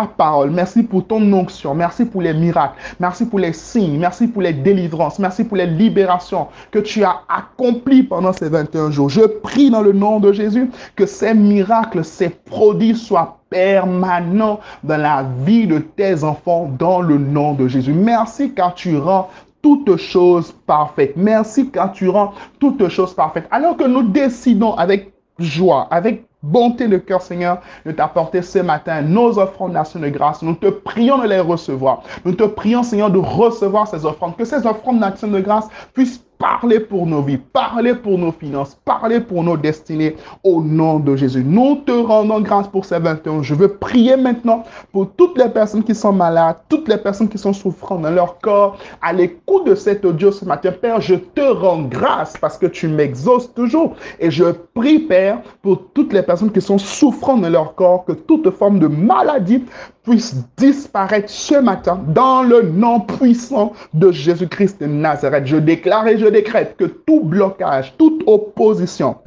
parole. 0.04 0.52
Merci 0.52 0.84
pour 0.84 1.06
ton 1.08 1.22
onction. 1.34 1.74
Merci 1.74 2.06
pour 2.06 2.22
les 2.22 2.34
miracles. 2.34 2.76
Merci 3.00 3.26
pour 3.26 3.40
les 3.40 3.54
signes. 3.54 3.98
Merci 3.98 4.28
pour 4.28 4.42
les 4.42 4.54
délivrances. 4.54 5.20
Merci 5.20 5.44
pour 5.44 5.58
les 5.58 5.66
libérations 5.68 6.48
que 6.72 6.80
tu 6.80 7.04
as 7.04 7.22
accomplies 7.30 8.04
pendant 8.04 8.34
ces 8.34 8.50
21 8.50 8.92
jours. 8.92 9.10
Je 9.10 9.22
prie 9.22 9.70
dans 9.70 9.82
le 9.82 9.94
nom 9.94 10.20
de 10.20 10.34
Jésus 10.34 10.70
que 10.96 11.06
ces 11.06 11.34
miracles, 11.34 12.04
ces 12.04 12.30
prodiges 12.30 12.98
soient 12.98 13.40
permanent 13.50 14.60
dans 14.84 14.98
la 14.98 15.26
vie 15.46 15.68
de 15.68 15.80
tes 15.80 16.24
enfants 16.24 16.70
dans 16.78 17.02
le 17.02 17.18
nom 17.18 17.54
de 17.54 17.68
Jésus. 17.68 17.94
Merci 17.94 18.54
car 18.54 18.74
tu 18.74 18.98
rends 18.98 19.30
toutes 19.62 19.98
choses 19.98 20.54
parfaites. 20.68 21.16
Merci 21.16 21.70
car 21.72 21.92
tu 21.92 22.10
rends 22.10 22.34
toutes 22.60 22.88
choses 22.90 23.14
parfaites. 23.14 23.48
Alors 23.52 23.78
que 23.78 23.86
nous 23.86 24.04
décidons 24.04 24.74
avec 24.76 25.12
joie, 25.40 25.88
avec 25.92 26.26
bonté 26.46 26.88
de 26.88 26.98
cœur, 26.98 27.22
Seigneur, 27.22 27.62
de 27.86 27.92
t'apporter 27.92 28.42
ce 28.42 28.60
matin 28.60 29.02
nos 29.02 29.38
offrandes 29.40 29.74
nations 29.74 30.00
de 30.00 30.10
grâce. 30.10 30.42
Nous 30.42 30.56
te 30.56 30.68
prions 30.68 31.18
de 31.18 31.28
les 31.28 31.40
recevoir. 31.40 32.04
Nous 32.24 32.34
te 32.34 32.44
prions, 32.44 32.84
Seigneur, 32.84 33.10
de 33.10 33.18
recevoir 33.18 33.88
ces 33.88 34.06
offrandes. 34.06 34.36
Que 34.38 34.46
ces 34.46 34.66
offrandes 34.66 35.00
nations 35.00 35.28
de 35.28 35.40
grâce 35.40 35.68
puissent 35.94 36.25
parler 36.38 36.80
pour 36.80 37.06
nos 37.06 37.22
vies, 37.22 37.38
parler 37.38 37.94
pour 37.96 38.18
nos 38.18 38.32
finances, 38.32 38.78
parler 38.86 39.20
pour 39.20 39.44
nos 39.44 39.58
destinées 39.58 40.16
au 40.44 40.62
nom 40.62 41.00
de 41.00 41.16
Jésus. 41.16 41.44
Nous 41.44 41.78
te 41.86 41.92
rendons 41.92 42.42
grâce 42.42 42.68
pour 42.68 42.86
ces 42.86 43.00
21. 43.00 43.42
Je 43.44 43.56
veux 43.56 43.70
prier 43.70 44.18
maintenant 44.18 44.64
pour 44.92 45.12
toutes 45.12 45.38
les 45.38 45.50
personnes 45.50 45.84
qui 45.84 45.96
sont 45.96 46.14
malades, 46.14 46.58
toutes 46.70 46.88
les 46.88 46.98
personnes 46.98 47.30
qui 47.30 47.38
sont 47.38 47.54
souffrantes 47.54 48.02
dans 48.02 48.12
leur 48.12 48.40
corps. 48.40 48.78
À 49.02 49.14
l'écoute 49.14 49.66
de 49.66 49.76
cet 49.76 50.06
audio 50.06 50.32
ce 50.32 50.46
matin, 50.46 50.72
Père, 50.72 51.02
je 51.02 51.16
te 51.16 51.42
rends 51.42 51.84
grâce 51.84 52.36
parce 52.38 52.58
que 52.58 52.66
tu 52.66 52.88
m'exauces 52.88 53.54
toujours. 53.54 53.96
Et 54.20 54.32
je 54.32 54.46
prie, 54.74 55.00
Père, 55.00 55.42
pour 55.62 55.92
toutes 55.94 56.14
les 56.14 56.22
personnes 56.22 56.52
qui 56.52 56.62
sont 56.62 56.78
souffrantes 56.78 57.42
dans 57.42 57.50
leur 57.50 57.76
corps, 57.76 58.06
que 58.06 58.14
toute 58.14 58.50
forme 58.52 58.80
de 58.80 58.88
maladie 58.88 59.64
puisse 60.04 60.36
disparaître 60.58 61.30
ce 61.30 61.56
matin 61.56 62.00
dans 62.08 62.44
le 62.44 62.62
nom 62.62 63.00
puissant 63.00 63.74
de 63.94 64.12
Jésus-Christ 64.12 64.80
de 64.82 64.86
Nazareth. 64.86 65.48
Je 65.48 65.58
déclare 65.58 66.08
et 66.08 66.18
décrète 66.30 66.76
que 66.78 66.86
tout 66.86 67.22
blocage, 67.22 67.94
toute 67.98 68.24
opposition, 68.28 69.18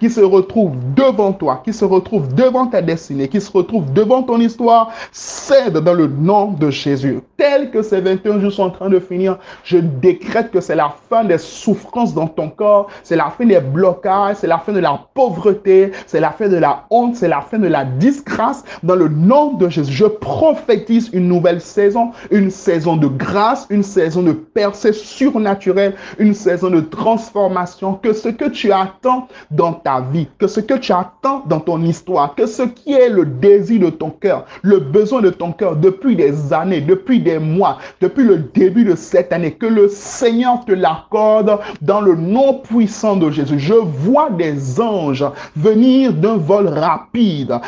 qui 0.00 0.10
se 0.10 0.20
retrouve 0.20 0.72
devant 0.94 1.32
toi, 1.32 1.62
qui 1.64 1.72
se 1.72 1.84
retrouve 1.84 2.32
devant 2.34 2.66
ta 2.66 2.82
destinée, 2.82 3.28
qui 3.28 3.40
se 3.40 3.50
retrouve 3.50 3.92
devant 3.92 4.22
ton 4.22 4.40
histoire, 4.40 4.90
cède 5.12 5.78
dans 5.78 5.94
le 5.94 6.06
nom 6.06 6.52
de 6.52 6.70
Jésus. 6.70 7.20
Tel 7.36 7.70
que 7.70 7.82
ces 7.82 8.00
21 8.00 8.40
jours 8.40 8.52
sont 8.52 8.62
en 8.64 8.70
train 8.70 8.88
de 8.88 8.98
finir, 8.98 9.38
je 9.64 9.78
décrète 9.78 10.50
que 10.50 10.60
c'est 10.60 10.74
la 10.74 10.94
fin 11.08 11.24
des 11.24 11.38
souffrances 11.38 12.14
dans 12.14 12.26
ton 12.26 12.48
corps, 12.48 12.88
c'est 13.02 13.16
la 13.16 13.30
fin 13.30 13.46
des 13.46 13.60
blocages, 13.60 14.36
c'est 14.40 14.46
la 14.46 14.58
fin 14.58 14.72
de 14.72 14.80
la 14.80 15.00
pauvreté, 15.14 15.92
c'est 16.06 16.20
la 16.20 16.30
fin 16.30 16.48
de 16.48 16.56
la 16.56 16.86
honte, 16.90 17.16
c'est 17.16 17.28
la 17.28 17.40
fin 17.40 17.58
de 17.58 17.68
la 17.68 17.84
disgrâce. 17.84 18.64
Dans 18.82 18.96
le 18.96 19.08
nom 19.08 19.54
de 19.54 19.68
Jésus, 19.68 19.92
je 19.92 20.06
prophétise 20.06 21.10
une 21.12 21.28
nouvelle 21.28 21.60
saison, 21.60 22.10
une 22.30 22.50
saison 22.50 22.96
de 22.96 23.06
grâce, 23.06 23.66
une 23.70 23.82
saison 23.82 24.22
de 24.22 24.32
percée 24.32 24.92
surnaturelle, 24.92 25.94
une 26.18 26.34
saison 26.34 26.70
de 26.70 26.80
transformation, 26.80 27.94
que 27.94 28.12
ce 28.12 28.28
que 28.28 28.46
tu 28.46 28.72
attends 28.72 29.28
dans 29.58 29.72
ta 29.72 30.00
vie, 30.00 30.28
que 30.38 30.46
ce 30.46 30.60
que 30.60 30.74
tu 30.74 30.92
attends 30.92 31.42
dans 31.46 31.58
ton 31.58 31.82
histoire, 31.82 32.36
que 32.36 32.46
ce 32.46 32.62
qui 32.62 32.92
est 32.92 33.08
le 33.08 33.26
désir 33.26 33.80
de 33.80 33.90
ton 33.90 34.10
cœur, 34.10 34.46
le 34.62 34.78
besoin 34.78 35.20
de 35.20 35.30
ton 35.30 35.50
cœur 35.52 35.74
depuis 35.74 36.14
des 36.14 36.52
années, 36.52 36.80
depuis 36.80 37.20
des 37.20 37.40
mois, 37.40 37.78
depuis 38.00 38.24
le 38.24 38.38
début 38.38 38.84
de 38.84 38.94
cette 38.94 39.32
année, 39.32 39.52
que 39.52 39.66
le 39.66 39.88
Seigneur 39.88 40.64
te 40.64 40.72
l'accorde 40.72 41.58
dans 41.82 42.00
le 42.00 42.14
nom 42.14 42.54
puissant 42.54 43.16
de 43.16 43.30
Jésus. 43.30 43.58
Je 43.58 43.74
vois 43.74 44.30
des 44.30 44.80
anges 44.80 45.26
venir 45.56 46.12
d'un 46.12 46.36
vol 46.36 46.68
rapide, 46.68 47.58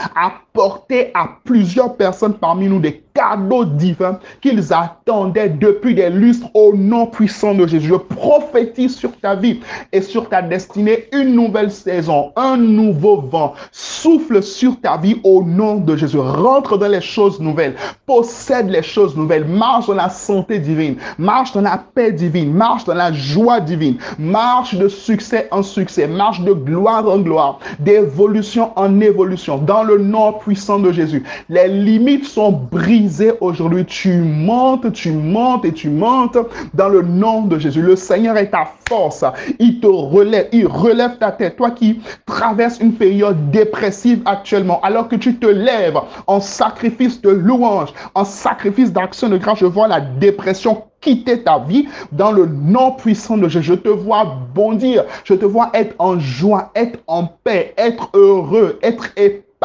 apporter 0.52 1.10
à 1.14 1.28
plusieurs 1.44 1.96
personnes 1.96 2.34
parmi 2.34 2.66
nous 2.66 2.80
des 2.80 3.02
cadeaux 3.14 3.64
divins 3.64 4.18
qu'ils 4.40 4.72
attendaient 4.72 5.48
depuis 5.48 5.94
des 5.94 6.10
lustres 6.10 6.48
au 6.54 6.74
nom 6.74 7.06
puissant 7.06 7.54
de 7.54 7.66
Jésus. 7.66 7.88
Je 7.88 7.94
prophétise 7.94 8.96
sur 8.96 9.12
ta 9.18 9.34
vie 9.34 9.60
et 9.92 10.00
sur 10.00 10.28
ta 10.28 10.42
destinée 10.42 11.06
une 11.12 11.34
nouvelle 11.34 11.70
saison, 11.70 12.32
un 12.36 12.56
nouveau 12.56 13.20
vent. 13.20 13.54
Souffle 13.72 14.42
sur 14.42 14.80
ta 14.80 14.96
vie 14.96 15.20
au 15.24 15.42
nom 15.42 15.76
de 15.76 15.96
Jésus. 15.96 16.18
Rentre 16.18 16.78
dans 16.78 16.88
les 16.88 17.00
choses 17.00 17.40
nouvelles. 17.40 17.74
Possède 18.06 18.70
les 18.70 18.82
choses 18.82 19.16
nouvelles. 19.16 19.44
Marche 19.44 19.86
dans 19.86 19.94
la 19.94 20.08
santé 20.08 20.58
divine. 20.58 20.96
Marche 21.18 21.52
dans 21.52 21.62
la 21.62 21.82
paix 21.94 22.12
divine. 22.12 22.52
Marche 22.52 22.84
dans 22.84 22.94
la 22.94 23.12
joie 23.12 23.60
divine. 23.60 23.98
Marche 24.18 24.74
de 24.74 24.88
succès 24.88 25.48
en 25.50 25.62
succès. 25.62 26.06
Marche 26.06 26.40
de 26.42 26.52
gloire 26.52 27.08
en 27.08 27.18
gloire. 27.18 27.58
D'évolution 27.80 28.70
en 28.76 29.00
évolution. 29.00 29.58
Dans 29.58 29.82
le 29.82 29.98
nom 29.98 30.32
puissant 30.32 30.49
de 30.50 30.92
Jésus. 30.92 31.22
Les 31.48 31.68
limites 31.68 32.24
sont 32.24 32.50
brisées 32.50 33.32
aujourd'hui. 33.40 33.84
Tu 33.86 34.12
montes, 34.18 34.92
tu 34.92 35.12
montes 35.12 35.64
et 35.64 35.72
tu 35.72 35.88
montes 35.88 36.38
dans 36.74 36.88
le 36.88 37.02
nom 37.02 37.42
de 37.42 37.58
Jésus. 37.58 37.82
Le 37.82 37.94
Seigneur 37.94 38.36
est 38.36 38.50
ta 38.50 38.68
force. 38.88 39.24
Il 39.60 39.80
te 39.80 39.86
relève, 39.86 40.48
il 40.52 40.66
relève 40.66 41.18
ta 41.18 41.30
tête. 41.30 41.56
Toi 41.56 41.70
qui 41.70 42.00
traverses 42.26 42.80
une 42.80 42.94
période 42.94 43.50
dépressive 43.50 44.22
actuellement, 44.24 44.80
alors 44.82 45.08
que 45.08 45.16
tu 45.16 45.36
te 45.36 45.46
lèves 45.46 45.98
en 46.26 46.40
sacrifice 46.40 47.20
de 47.20 47.30
louange, 47.30 47.90
en 48.14 48.24
sacrifice 48.24 48.92
d'action 48.92 49.28
de 49.28 49.36
grâce, 49.36 49.60
je 49.60 49.66
vois 49.66 49.86
la 49.86 50.00
dépression 50.00 50.82
quitter 51.00 51.42
ta 51.42 51.58
vie 51.58 51.88
dans 52.12 52.32
le 52.32 52.46
nom 52.46 52.92
puissant 52.92 53.36
de 53.36 53.48
Jésus. 53.48 53.68
Je 53.68 53.74
te 53.74 53.88
vois 53.88 54.36
bondir, 54.54 55.04
je 55.24 55.34
te 55.34 55.44
vois 55.44 55.70
être 55.74 55.94
en 55.98 56.18
joie, 56.18 56.70
être 56.74 56.98
en 57.06 57.24
paix, 57.44 57.72
être 57.76 58.10
heureux, 58.14 58.78
être 58.82 59.08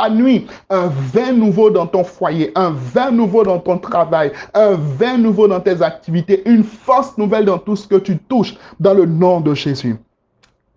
nuit, 0.10 0.46
un 0.70 0.88
vin 0.88 1.32
nouveau 1.32 1.70
dans 1.70 1.88
ton 1.88 2.04
foyer, 2.04 2.52
un 2.56 2.72
vin 2.72 3.12
nouveau 3.12 3.44
dans 3.44 3.60
ton 3.60 3.78
travail, 3.78 4.32
un 4.54 4.72
vin 4.72 5.18
nouveau 5.18 5.48
dans 5.48 5.62
tes 5.62 5.82
activités, 5.82 6.44
une 6.46 6.64
force 6.64 7.18
nouvelle 7.18 7.46
dans 7.46 7.58
tout 7.58 7.76
ce 7.76 7.88
que 7.88 7.96
tu 7.96 8.18
touches, 8.18 8.56
dans 8.80 8.94
le 8.94 9.06
nom 9.06 9.40
de 9.40 9.54
Jésus. 9.54 9.96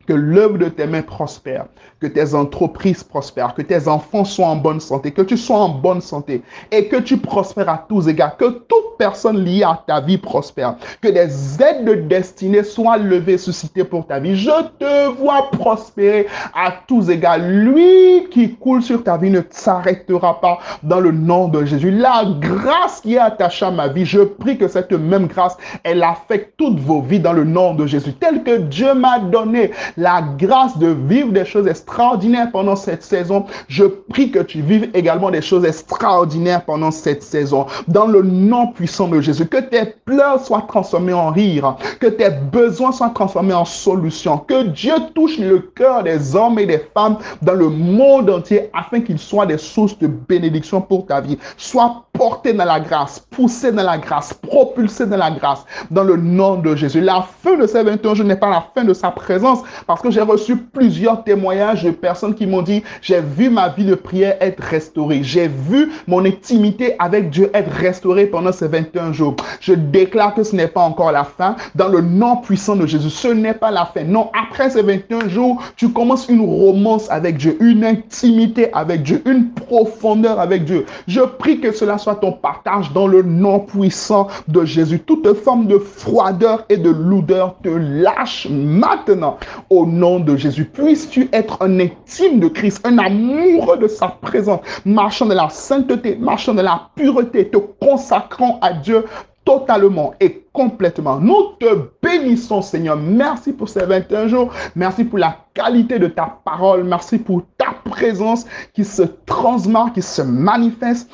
Que 0.06 0.12
l'œuvre 0.14 0.56
de 0.56 0.68
tes 0.68 0.86
mains 0.86 1.02
prospère, 1.02 1.66
que 2.00 2.06
tes 2.06 2.34
entreprises 2.34 3.02
prospèrent, 3.02 3.54
que 3.54 3.62
tes 3.62 3.88
enfants 3.88 4.24
soient 4.24 4.46
en 4.46 4.56
bonne 4.56 4.80
santé, 4.80 5.10
que 5.10 5.22
tu 5.22 5.36
sois 5.36 5.58
en 5.58 5.68
bonne 5.68 6.00
santé 6.00 6.42
et 6.70 6.86
que 6.86 6.96
tu 6.96 7.16
prospères 7.16 7.68
à 7.68 7.84
tous 7.88 8.08
égards, 8.08 8.36
que 8.36 8.44
toute 8.44 8.96
personne 8.98 9.44
liée 9.44 9.62
à 9.62 9.82
ta 9.86 10.00
vie 10.00 10.18
prospère, 10.18 10.76
que 11.00 11.08
des 11.08 11.62
aides 11.62 11.84
de 11.84 11.94
destinée 11.94 12.62
soient 12.62 12.98
levées, 12.98 13.38
suscitées 13.38 13.84
pour 13.84 14.06
ta 14.06 14.18
vie. 14.18 14.36
Je 14.36 14.50
te 14.78 15.08
vois 15.18 15.50
prospérer 15.50 16.26
à 16.54 16.72
tous 16.86 17.10
égards. 17.10 17.38
Lui 17.38 18.28
qui 18.30 18.54
coule 18.54 18.82
sur 18.82 19.02
ta 19.02 19.16
vie 19.16 19.30
ne 19.30 19.40
s'arrêtera 19.50 20.40
pas 20.40 20.58
dans 20.82 21.00
le 21.00 21.12
nom 21.12 21.48
de 21.48 21.64
Jésus. 21.64 21.90
La 21.90 22.24
grâce 22.40 23.00
qui 23.00 23.14
est 23.14 23.18
attachée 23.18 23.66
à 23.66 23.70
ma 23.70 23.88
vie, 23.88 24.04
je 24.04 24.20
prie 24.20 24.58
que 24.58 24.68
cette 24.68 24.92
même 24.92 25.26
grâce, 25.26 25.56
elle 25.84 26.02
affecte 26.02 26.54
toutes 26.56 26.78
vos 26.78 27.00
vies 27.00 27.20
dans 27.20 27.32
le 27.32 27.44
nom 27.44 27.74
de 27.74 27.86
Jésus. 27.86 28.12
Tel 28.12 28.42
que 28.42 28.58
Dieu 28.58 28.94
m'a 28.94 29.18
donné 29.18 29.70
la 29.96 30.22
grâce 30.36 30.76
de 30.78 30.88
vivre 30.88 31.32
des 31.32 31.44
choses 31.44 31.66
extraordinaires 31.88 32.50
pendant 32.52 32.76
cette 32.76 33.02
saison. 33.02 33.46
Je 33.68 33.84
prie 33.84 34.30
que 34.30 34.40
tu 34.40 34.60
vives 34.60 34.90
également 34.92 35.30
des 35.30 35.40
choses 35.40 35.64
extraordinaires 35.64 36.64
pendant 36.64 36.90
cette 36.90 37.22
saison. 37.22 37.66
Dans 37.88 38.06
le 38.06 38.22
nom 38.22 38.68
puissant 38.68 39.08
de 39.08 39.20
Jésus, 39.20 39.46
que 39.46 39.56
tes 39.56 39.94
pleurs 40.04 40.44
soient 40.44 40.66
transformés 40.68 41.14
en 41.14 41.30
rire, 41.30 41.76
que 41.98 42.06
tes 42.06 42.28
besoins 42.30 42.92
soient 42.92 43.10
transformés 43.10 43.54
en 43.54 43.64
solutions, 43.64 44.36
que 44.38 44.64
Dieu 44.64 44.92
touche 45.14 45.38
le 45.38 45.60
cœur 45.60 46.02
des 46.02 46.36
hommes 46.36 46.58
et 46.58 46.66
des 46.66 46.82
femmes 46.94 47.16
dans 47.40 47.54
le 47.54 47.70
monde 47.70 48.28
entier 48.28 48.68
afin 48.74 49.00
qu'ils 49.00 49.18
soient 49.18 49.46
des 49.46 49.58
sources 49.58 49.98
de 49.98 50.06
bénédiction 50.06 50.82
pour 50.82 51.06
ta 51.06 51.22
vie. 51.22 51.38
Sois 51.56 52.04
porté 52.18 52.52
dans 52.52 52.64
la 52.64 52.80
grâce, 52.80 53.20
poussé 53.30 53.70
dans 53.70 53.84
la 53.84 53.96
grâce, 53.96 54.34
propulsé 54.34 55.06
dans 55.06 55.16
la 55.16 55.30
grâce, 55.30 55.64
dans 55.90 56.02
le 56.02 56.16
nom 56.16 56.56
de 56.56 56.74
Jésus. 56.74 57.00
La 57.00 57.22
fin 57.22 57.56
de 57.56 57.64
ces 57.66 57.82
21 57.84 58.14
jours 58.14 58.26
n'est 58.26 58.36
pas 58.36 58.50
la 58.50 58.64
fin 58.74 58.84
de 58.84 58.92
sa 58.92 59.12
présence, 59.12 59.60
parce 59.86 60.02
que 60.02 60.10
j'ai 60.10 60.20
reçu 60.20 60.56
plusieurs 60.56 61.22
témoignages 61.22 61.84
de 61.84 61.92
personnes 61.92 62.34
qui 62.34 62.46
m'ont 62.46 62.62
dit, 62.62 62.82
j'ai 63.02 63.20
vu 63.20 63.48
ma 63.48 63.68
vie 63.68 63.84
de 63.84 63.94
prière 63.94 64.36
être 64.40 64.60
restaurée. 64.60 65.20
J'ai 65.22 65.46
vu 65.46 65.92
mon 66.08 66.24
intimité 66.24 66.96
avec 66.98 67.30
Dieu 67.30 67.50
être 67.54 67.70
restaurée 67.70 68.26
pendant 68.26 68.50
ces 68.50 68.66
21 68.66 69.12
jours. 69.12 69.36
Je 69.60 69.74
déclare 69.74 70.34
que 70.34 70.42
ce 70.42 70.56
n'est 70.56 70.66
pas 70.66 70.80
encore 70.80 71.12
la 71.12 71.22
fin. 71.22 71.54
Dans 71.76 71.88
le 71.88 72.00
nom 72.00 72.38
puissant 72.38 72.74
de 72.74 72.86
Jésus, 72.86 73.10
ce 73.10 73.28
n'est 73.28 73.54
pas 73.54 73.70
la 73.70 73.84
fin. 73.84 74.02
Non, 74.02 74.30
après 74.38 74.70
ces 74.70 74.82
21 74.82 75.28
jours, 75.28 75.62
tu 75.76 75.92
commences 75.92 76.28
une 76.28 76.40
romance 76.40 77.08
avec 77.10 77.36
Dieu, 77.36 77.56
une 77.60 77.84
intimité 77.84 78.72
avec 78.72 79.04
Dieu, 79.04 79.22
une 79.24 79.50
profondeur 79.50 80.40
avec 80.40 80.64
Dieu. 80.64 80.84
Je 81.06 81.20
prie 81.20 81.60
que 81.60 81.70
cela 81.70 81.96
soit 81.96 82.07
ton 82.14 82.32
partage 82.32 82.92
dans 82.92 83.06
le 83.06 83.22
nom 83.22 83.60
puissant 83.60 84.28
de 84.48 84.64
Jésus. 84.64 85.00
Toute 85.00 85.32
forme 85.34 85.66
de 85.66 85.78
froideur 85.78 86.64
et 86.68 86.76
de 86.76 86.90
lourdeur 86.90 87.56
te 87.62 87.68
lâche 87.68 88.46
maintenant 88.50 89.38
au 89.70 89.86
nom 89.86 90.20
de 90.20 90.36
Jésus. 90.36 90.64
Puisses-tu 90.64 91.28
être 91.32 91.58
un 91.62 91.80
intime 91.80 92.40
de 92.40 92.48
Christ, 92.48 92.80
un 92.84 92.98
amoureux 92.98 93.78
de 93.78 93.88
sa 93.88 94.08
présence, 94.08 94.60
marchant 94.84 95.26
de 95.26 95.34
la 95.34 95.48
sainteté, 95.48 96.16
marchant 96.16 96.54
de 96.54 96.62
la 96.62 96.88
pureté, 96.94 97.48
te 97.48 97.58
consacrant 97.58 98.58
à 98.60 98.72
Dieu 98.72 99.04
totalement 99.48 100.12
et 100.20 100.44
complètement. 100.52 101.18
Nous 101.18 101.54
te 101.58 101.88
bénissons, 102.02 102.60
Seigneur. 102.60 102.98
Merci 102.98 103.54
pour 103.54 103.66
ces 103.66 103.86
21 103.86 104.28
jours. 104.28 104.52
Merci 104.76 105.04
pour 105.04 105.18
la 105.18 105.38
qualité 105.54 105.98
de 105.98 106.08
ta 106.08 106.38
parole. 106.44 106.84
Merci 106.84 107.16
pour 107.16 107.42
ta 107.56 107.72
présence 107.90 108.44
qui 108.74 108.84
se 108.84 109.02
transmarque, 109.24 109.94
qui 109.94 110.02
se 110.02 110.20
manifeste 110.20 111.10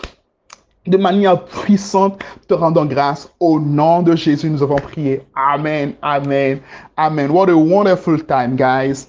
de 0.86 0.96
manière 0.96 1.44
puissante, 1.44 2.22
te 2.48 2.54
rendons 2.54 2.84
grâce. 2.84 3.30
Au 3.40 3.58
nom 3.58 4.02
de 4.02 4.14
Jésus, 4.14 4.50
nous 4.50 4.62
avons 4.62 4.76
prié. 4.76 5.22
Amen, 5.34 5.94
amen, 6.02 6.60
amen. 6.96 7.30
What 7.30 7.48
a 7.48 7.56
wonderful 7.56 8.22
time, 8.24 8.56
guys. 8.56 9.08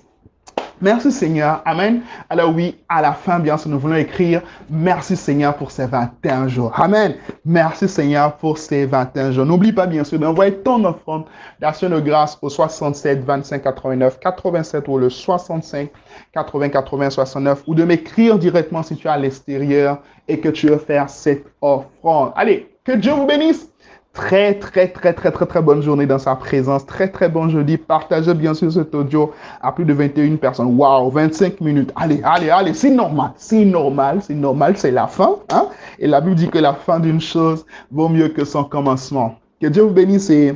Merci 0.81 1.09
Seigneur. 1.09 1.61
Amen. 1.65 2.01
Alors 2.29 2.53
oui, 2.53 2.75
à 2.89 3.01
la 3.01 3.13
fin, 3.13 3.39
bien 3.39 3.57
sûr, 3.57 3.71
nous 3.71 3.79
voulons 3.79 3.95
écrire 3.95 4.41
merci 4.69 5.15
Seigneur 5.15 5.55
pour 5.55 5.71
ces 5.71 5.85
21 5.85 6.49
jours. 6.49 6.73
Amen. 6.75 7.15
Merci 7.45 7.87
Seigneur 7.87 8.35
pour 8.35 8.57
ces 8.57 8.85
21 8.85 9.31
jours. 9.31 9.45
N'oublie 9.45 9.71
pas 9.71 9.87
bien 9.87 10.03
sûr 10.03 10.19
d'envoyer 10.19 10.53
ton 10.53 10.83
offrande 10.83 11.23
d'action 11.61 11.89
de 11.89 11.99
grâce 12.01 12.37
au 12.41 12.49
67 12.49 13.23
25 13.23 13.63
89 13.63 14.19
87 14.19 14.87
ou 14.89 14.97
le 14.97 15.09
65 15.09 15.89
80 16.33 16.69
80 16.69 17.09
69 17.09 17.63
ou 17.67 17.73
de 17.73 17.85
m'écrire 17.85 18.37
directement 18.37 18.83
si 18.83 18.97
tu 18.97 19.07
es 19.07 19.09
à 19.09 19.17
l'extérieur 19.17 19.99
et 20.27 20.39
que 20.39 20.49
tu 20.49 20.67
veux 20.67 20.77
faire 20.77 21.09
cette 21.09 21.45
offrande. 21.61 22.31
Allez, 22.35 22.69
que 22.83 22.93
Dieu 22.93 23.11
vous 23.13 23.25
bénisse. 23.25 23.69
Très, 24.13 24.53
très, 24.53 24.87
très, 24.87 25.11
très, 25.11 25.29
très, 25.29 25.45
très 25.45 25.61
bonne 25.61 25.81
journée 25.81 26.05
dans 26.05 26.17
sa 26.17 26.35
présence. 26.35 26.85
Très, 26.85 27.09
très 27.09 27.27
bon 27.27 27.49
jeudi. 27.49 27.77
Partagez 27.77 28.33
bien 28.33 28.53
sûr 28.53 28.71
cet 28.71 28.95
audio 28.95 29.33
à 29.61 29.73
plus 29.73 29.83
de 29.83 29.91
21 29.91 30.37
personnes. 30.37 30.77
Waouh, 30.77 31.09
25 31.09 31.59
minutes. 31.59 31.91
Allez, 31.97 32.21
allez, 32.23 32.49
allez, 32.49 32.73
c'est 32.73 32.91
normal. 32.91 33.31
C'est 33.35 33.65
normal, 33.65 34.19
c'est 34.21 34.33
normal, 34.33 34.77
c'est 34.77 34.91
la 34.91 35.07
fin. 35.07 35.35
Hein? 35.51 35.67
Et 35.99 36.07
la 36.07 36.21
Bible 36.21 36.35
dit 36.35 36.47
que 36.47 36.59
la 36.59 36.73
fin 36.73 37.01
d'une 37.01 37.19
chose 37.19 37.65
vaut 37.91 38.07
mieux 38.07 38.29
que 38.29 38.45
son 38.45 38.63
commencement. 38.63 39.35
Que 39.61 39.67
Dieu 39.67 39.83
vous 39.83 39.93
bénisse 39.93 40.29
et 40.29 40.55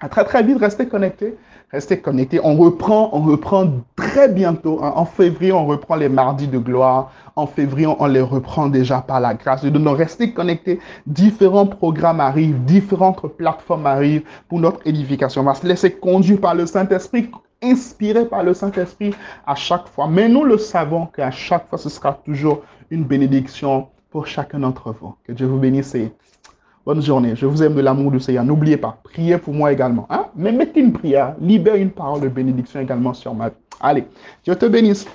à 0.00 0.08
très, 0.08 0.24
très 0.24 0.42
vite, 0.42 0.58
restez 0.58 0.86
connectés. 0.86 1.36
Restez 1.70 2.00
connectés. 2.00 2.40
On 2.42 2.56
reprend, 2.56 3.10
on 3.12 3.20
reprend 3.20 3.70
très 3.94 4.28
bientôt. 4.28 4.80
Hein. 4.82 4.92
En 4.96 5.04
février, 5.04 5.52
on 5.52 5.66
reprend 5.66 5.96
les 5.96 6.08
mardis 6.08 6.48
de 6.48 6.56
gloire. 6.56 7.12
En 7.36 7.46
février, 7.46 7.86
on 7.86 8.06
les 8.06 8.22
reprend 8.22 8.68
déjà 8.68 9.02
par 9.02 9.20
la 9.20 9.34
grâce 9.34 9.62
Dieu. 9.62 9.72
restez 9.90 10.32
connectés. 10.32 10.80
Différents 11.06 11.66
programmes 11.66 12.20
arrivent, 12.20 12.64
différentes 12.64 13.20
plateformes 13.36 13.86
arrivent 13.86 14.22
pour 14.48 14.60
notre 14.60 14.80
édification. 14.86 15.42
On 15.42 15.44
va 15.44 15.54
se 15.54 15.66
laisser 15.66 15.92
conduire 15.92 16.40
par 16.40 16.54
le 16.54 16.64
Saint-Esprit, 16.64 17.30
inspiré 17.62 18.24
par 18.24 18.44
le 18.44 18.54
Saint-Esprit 18.54 19.14
à 19.46 19.54
chaque 19.54 19.88
fois. 19.88 20.08
Mais 20.08 20.26
nous 20.26 20.44
le 20.44 20.56
savons 20.56 21.04
qu'à 21.06 21.30
chaque 21.30 21.68
fois, 21.68 21.76
ce 21.76 21.90
sera 21.90 22.14
toujours 22.24 22.62
une 22.90 23.04
bénédiction 23.04 23.88
pour 24.10 24.26
chacun 24.26 24.60
d'entre 24.60 24.92
vous. 24.98 25.14
Que 25.24 25.32
Dieu 25.32 25.46
vous 25.46 25.58
bénisse 25.58 25.94
Bonne 26.88 27.02
journée. 27.02 27.36
Je 27.36 27.44
vous 27.44 27.62
aime 27.62 27.74
de 27.74 27.82
l'amour 27.82 28.10
du 28.10 28.18
Seigneur. 28.18 28.44
N'oubliez 28.44 28.78
pas, 28.78 28.98
priez 29.04 29.36
pour 29.36 29.52
moi 29.52 29.70
également. 29.70 30.06
Hein? 30.08 30.28
Mais 30.34 30.52
mettez 30.52 30.80
une 30.80 30.94
prière. 30.94 31.34
Libère 31.38 31.74
une 31.74 31.90
parole 31.90 32.22
de 32.22 32.28
bénédiction 32.28 32.80
également 32.80 33.12
sur 33.12 33.34
ma 33.34 33.50
vie. 33.50 33.54
Allez, 33.78 34.04
Dieu 34.42 34.56
te 34.56 34.64
bénisse. 34.64 35.06